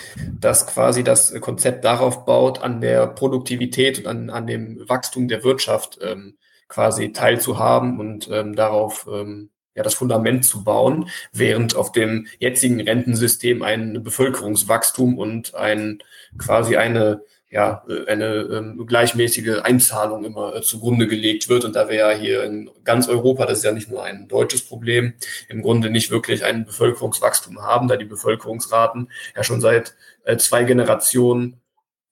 dass 0.41 0.67
quasi 0.67 1.05
das 1.05 1.33
Konzept 1.41 1.85
darauf 1.85 2.25
baut, 2.25 2.61
an 2.61 2.81
der 2.81 3.07
Produktivität 3.07 4.01
und 4.01 4.07
an, 4.09 4.31
an 4.31 4.49
dem 4.49 4.89
Wachstum 4.89 5.29
der 5.29 5.45
Wirtschaft 5.45 6.01
ähm, 6.03 6.37
quasi 6.67 7.13
teilzuhaben 7.13 8.01
und 8.01 8.29
ähm, 8.33 8.57
darauf 8.57 9.09
ähm, 9.09 9.51
ja, 9.77 9.85
das 9.85 9.95
Fundament 9.95 10.45
zu 10.45 10.65
bauen, 10.65 11.09
während 11.33 11.77
auf 11.77 11.93
dem 11.93 12.27
jetzigen 12.41 12.81
Rentensystem 12.81 13.63
ein 13.63 14.03
Bevölkerungswachstum 14.03 15.19
und 15.19 15.55
ein 15.55 16.03
quasi 16.37 16.77
eine 16.77 17.23
ja, 17.51 17.85
eine 18.07 18.27
ähm, 18.53 18.87
gleichmäßige 18.87 19.63
Einzahlung 19.65 20.25
immer 20.25 20.55
äh, 20.55 20.63
zugrunde 20.63 21.09
gelegt 21.09 21.49
wird. 21.49 21.65
Und 21.65 21.75
da 21.75 21.89
wir 21.89 21.97
ja 21.97 22.11
hier 22.11 22.45
in 22.45 22.71
ganz 22.85 23.09
Europa, 23.09 23.45
das 23.45 23.59
ist 23.59 23.65
ja 23.65 23.73
nicht 23.73 23.91
nur 23.91 24.05
ein 24.05 24.29
deutsches 24.29 24.63
Problem, 24.63 25.15
im 25.49 25.61
Grunde 25.61 25.91
nicht 25.91 26.13
wirklich 26.13 26.45
ein 26.45 26.65
Bevölkerungswachstum 26.65 27.61
haben, 27.61 27.89
da 27.89 27.97
die 27.97 28.05
Bevölkerungsraten 28.05 29.11
ja 29.35 29.43
schon 29.43 29.61
seit 29.61 29.97
äh, 30.25 30.37
zwei 30.37 30.63
Generationen 30.63 31.61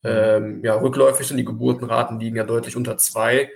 ähm, 0.03 0.65
ja, 0.65 0.75
rückläufig 0.75 1.27
sind. 1.27 1.37
Die 1.37 1.45
Geburtenraten 1.45 2.19
liegen 2.19 2.37
ja 2.37 2.45
deutlich 2.45 2.75
unter 2.75 2.99
zwei. 2.99 3.51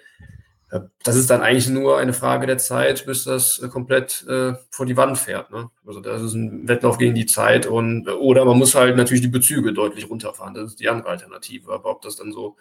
Das 1.02 1.16
ist 1.16 1.28
dann 1.28 1.42
eigentlich 1.42 1.68
nur 1.68 1.98
eine 1.98 2.14
Frage 2.14 2.46
der 2.46 2.56
Zeit, 2.56 3.04
bis 3.04 3.24
das 3.24 3.58
äh, 3.58 3.68
komplett 3.68 4.24
äh, 4.26 4.54
vor 4.70 4.86
die 4.86 4.96
Wand 4.96 5.18
fährt. 5.18 5.50
Ne? 5.50 5.70
Also 5.86 6.00
das 6.00 6.22
ist 6.22 6.32
ein 6.32 6.66
Wettlauf 6.66 6.96
gegen 6.96 7.14
die 7.14 7.26
Zeit 7.26 7.66
und 7.66 8.08
oder 8.08 8.46
man 8.46 8.56
muss 8.56 8.74
halt 8.74 8.96
natürlich 8.96 9.20
die 9.20 9.28
Bezüge 9.28 9.74
deutlich 9.74 10.08
runterfahren. 10.08 10.54
Das 10.54 10.70
ist 10.70 10.80
die 10.80 10.88
andere 10.88 11.10
Alternative. 11.10 11.72
Aber 11.72 11.90
ob 11.90 12.00
das 12.00 12.16
dann 12.16 12.32
so 12.32 12.56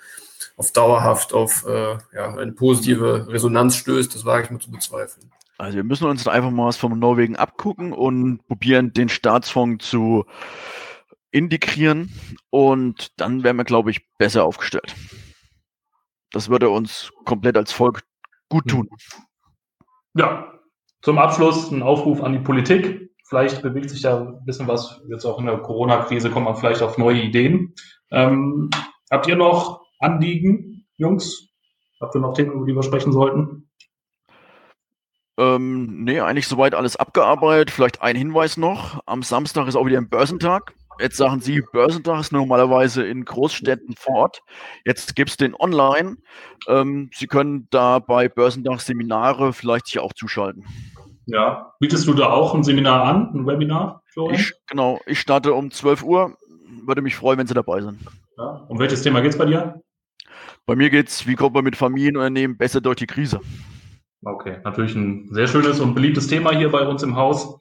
auf 0.58 0.74
dauerhaft 0.74 1.34
auf 1.34 1.66
äh, 1.66 1.98
ja, 2.14 2.36
eine 2.36 2.52
positive 2.52 3.28
Resonanz 3.30 3.78
stößt, 3.78 4.14
das 4.14 4.26
wage 4.26 4.44
ich 4.44 4.52
mal 4.52 4.60
zu 4.60 4.72
bezweifeln. 4.72 5.32
Also 5.58 5.78
wir 5.78 5.86
müssen 5.86 6.08
uns 6.08 6.28
einfach 6.28 6.52
mal 6.52 6.68
was 6.68 6.78
von 6.78 6.98
Norwegen 7.00 7.38
abgucken 7.38 7.94
und 7.94 8.46
probieren, 8.48 8.92
den 8.92 9.08
Staatsfonds 9.08 9.90
zu 9.90 10.26
integrieren 11.32 12.12
und 12.50 13.12
dann 13.22 13.44
wären 13.44 13.56
wir, 13.56 13.64
glaube 13.64 13.92
ich, 13.92 14.02
besser 14.18 14.44
aufgestellt. 14.44 14.96
Das 16.32 16.50
würde 16.50 16.70
uns 16.70 17.12
komplett 17.26 17.58
als 17.58 17.72
Volk 17.72 18.04
gut 18.50 18.68
tun. 18.68 18.90
Ja, 20.14 20.52
zum 21.02 21.18
Abschluss 21.18 21.72
ein 21.72 21.84
Aufruf 21.84 22.22
an 22.22 22.34
die 22.34 22.40
Politik. 22.40 23.12
Vielleicht 23.26 23.62
bewegt 23.62 23.90
sich 23.90 24.02
da 24.02 24.22
ein 24.22 24.46
bisschen 24.46 24.68
was. 24.68 25.02
Jetzt 25.10 25.26
auch 25.26 25.40
in 25.40 25.46
der 25.46 25.58
Corona-Krise 25.58 26.30
kommt 26.30 26.46
man 26.46 26.56
vielleicht 26.56 26.82
auf 26.82 26.98
neue 26.98 27.22
Ideen. 27.22 27.74
Ähm, 28.12 28.70
habt 29.10 29.28
ihr 29.28 29.36
noch 29.36 29.82
Anliegen, 30.00 30.86
Jungs? 30.98 31.48
Habt 32.02 32.16
ihr 32.16 32.22
noch 32.22 32.34
Themen, 32.34 32.52
über 32.52 32.66
die 32.66 32.76
wir 32.76 32.84
sprechen 32.84 33.14
sollten? 33.14 33.70
Ähm, 35.38 36.04
nee, 36.04 36.20
eigentlich 36.20 36.48
soweit 36.48 36.76
alles 36.76 36.98
abgearbeitet. 36.98 37.72
Vielleicht 37.72 38.02
ein 38.02 38.16
Hinweis 38.16 38.58
noch. 38.58 39.02
Am 39.06 39.24
Samstag 39.24 39.68
ist 39.68 39.76
auch 39.76 39.86
wieder 39.86 39.98
ein 39.98 40.10
Börsentag. 40.10 40.76
Jetzt 41.02 41.18
sagen 41.18 41.42
Sie, 41.42 41.62
Börsentag 41.62 42.20
ist 42.20 42.32
normalerweise 42.32 43.04
in 43.04 43.26
Großstädten 43.26 43.96
vor 43.98 44.16
Ort. 44.16 44.44
Jetzt 44.86 45.16
gibt 45.16 45.32
es 45.32 45.38
den 45.38 45.56
online. 45.56 46.18
Ähm, 46.68 47.10
Sie 47.14 47.26
können 47.26 47.68
da 47.72 47.98
bei 47.98 48.30
Börsentag 48.30 48.82
Seminare 48.82 49.52
vielleicht 49.52 49.88
sich 49.88 50.00
auch 50.00 50.14
zuschalten. 50.14 50.64
Ja, 51.26 51.74
bietest 51.80 52.08
du 52.08 52.14
da 52.14 52.30
auch 52.30 52.54
ein 52.54 52.64
Seminar 52.64 53.04
an, 53.04 53.32
ein 53.34 53.48
Webinar? 53.48 54.04
Ich, 54.32 54.54
genau, 54.68 55.00
ich 55.08 55.20
starte 55.20 55.54
um 55.54 55.72
12 55.72 56.04
Uhr. 56.04 56.38
Würde 56.86 57.02
mich 57.02 57.16
freuen, 57.16 57.40
wenn 57.40 57.48
Sie 57.48 57.54
dabei 57.54 57.82
sind. 57.82 58.00
Ja. 58.38 58.66
Um 58.68 58.78
welches 58.78 59.02
Thema 59.02 59.22
geht 59.22 59.32
es 59.32 59.38
bei 59.38 59.46
dir? 59.46 59.82
Bei 60.66 60.76
mir 60.76 60.90
geht 60.90 61.10
es, 61.10 61.26
wie 61.26 61.36
kommt 61.36 61.56
man 61.56 61.64
mit 61.64 61.76
Familienunternehmen 61.76 62.58
besser 62.58 62.82
durch 62.82 62.98
die 62.98 63.08
Krise? 63.08 63.40
Okay, 64.24 64.58
natürlich 64.64 64.94
ein 64.96 65.30
sehr 65.32 65.48
schönes 65.48 65.80
und 65.80 65.96
beliebtes 65.96 66.28
Thema 66.28 66.52
hier 66.52 66.70
bei 66.70 66.86
uns 66.86 67.02
im 67.02 67.16
Haus. 67.16 67.60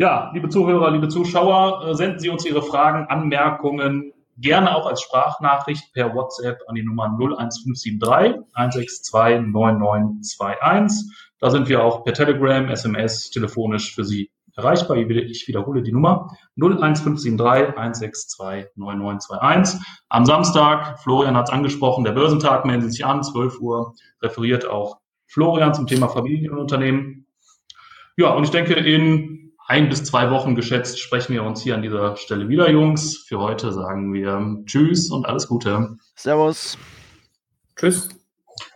Ja, 0.00 0.30
liebe 0.32 0.48
Zuhörer, 0.48 0.92
liebe 0.92 1.08
Zuschauer, 1.08 1.84
äh, 1.84 1.94
senden 1.96 2.20
Sie 2.20 2.28
uns 2.28 2.46
Ihre 2.46 2.62
Fragen, 2.62 3.06
Anmerkungen 3.08 4.12
gerne 4.36 4.76
auch 4.76 4.86
als 4.86 5.02
Sprachnachricht 5.02 5.92
per 5.92 6.14
WhatsApp 6.14 6.60
an 6.68 6.76
die 6.76 6.84
Nummer 6.84 7.08
01573 7.18 8.44
162 8.52 9.52
9921. 9.52 11.04
Da 11.40 11.50
sind 11.50 11.68
wir 11.68 11.82
auch 11.82 12.04
per 12.04 12.14
Telegram, 12.14 12.68
SMS, 12.68 13.30
telefonisch 13.30 13.92
für 13.92 14.04
Sie 14.04 14.30
erreichbar. 14.54 14.98
Ich 14.98 15.48
wiederhole 15.48 15.82
die 15.82 15.90
Nummer 15.90 16.30
01573 16.54 17.76
162 17.76 18.68
9921. 18.76 19.80
Am 20.10 20.24
Samstag, 20.24 21.00
Florian 21.00 21.36
hat 21.36 21.48
es 21.48 21.52
angesprochen, 21.52 22.04
der 22.04 22.12
Börsentag, 22.12 22.64
melden 22.64 22.82
Sie 22.82 22.90
sich 22.90 23.04
an, 23.04 23.24
12 23.24 23.58
Uhr, 23.58 23.94
referiert 24.22 24.64
auch 24.64 24.98
Florian 25.26 25.74
zum 25.74 25.88
Thema 25.88 26.06
Familienunternehmen. 26.06 27.26
Ja, 28.16 28.30
und 28.30 28.44
ich 28.44 28.50
denke, 28.50 28.74
in 28.74 29.38
ein 29.68 29.90
bis 29.90 30.02
zwei 30.02 30.30
Wochen 30.30 30.54
geschätzt 30.54 30.98
sprechen 30.98 31.34
wir 31.34 31.44
uns 31.44 31.62
hier 31.62 31.74
an 31.74 31.82
dieser 31.82 32.16
Stelle 32.16 32.48
wieder, 32.48 32.70
Jungs. 32.70 33.18
Für 33.18 33.38
heute 33.38 33.70
sagen 33.72 34.14
wir 34.14 34.62
Tschüss 34.64 35.10
und 35.10 35.26
alles 35.26 35.46
Gute. 35.46 35.96
Servus. 36.16 36.78
Tschüss. 37.76 38.08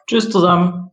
Tschüss 0.06 0.28
zusammen. 0.28 0.91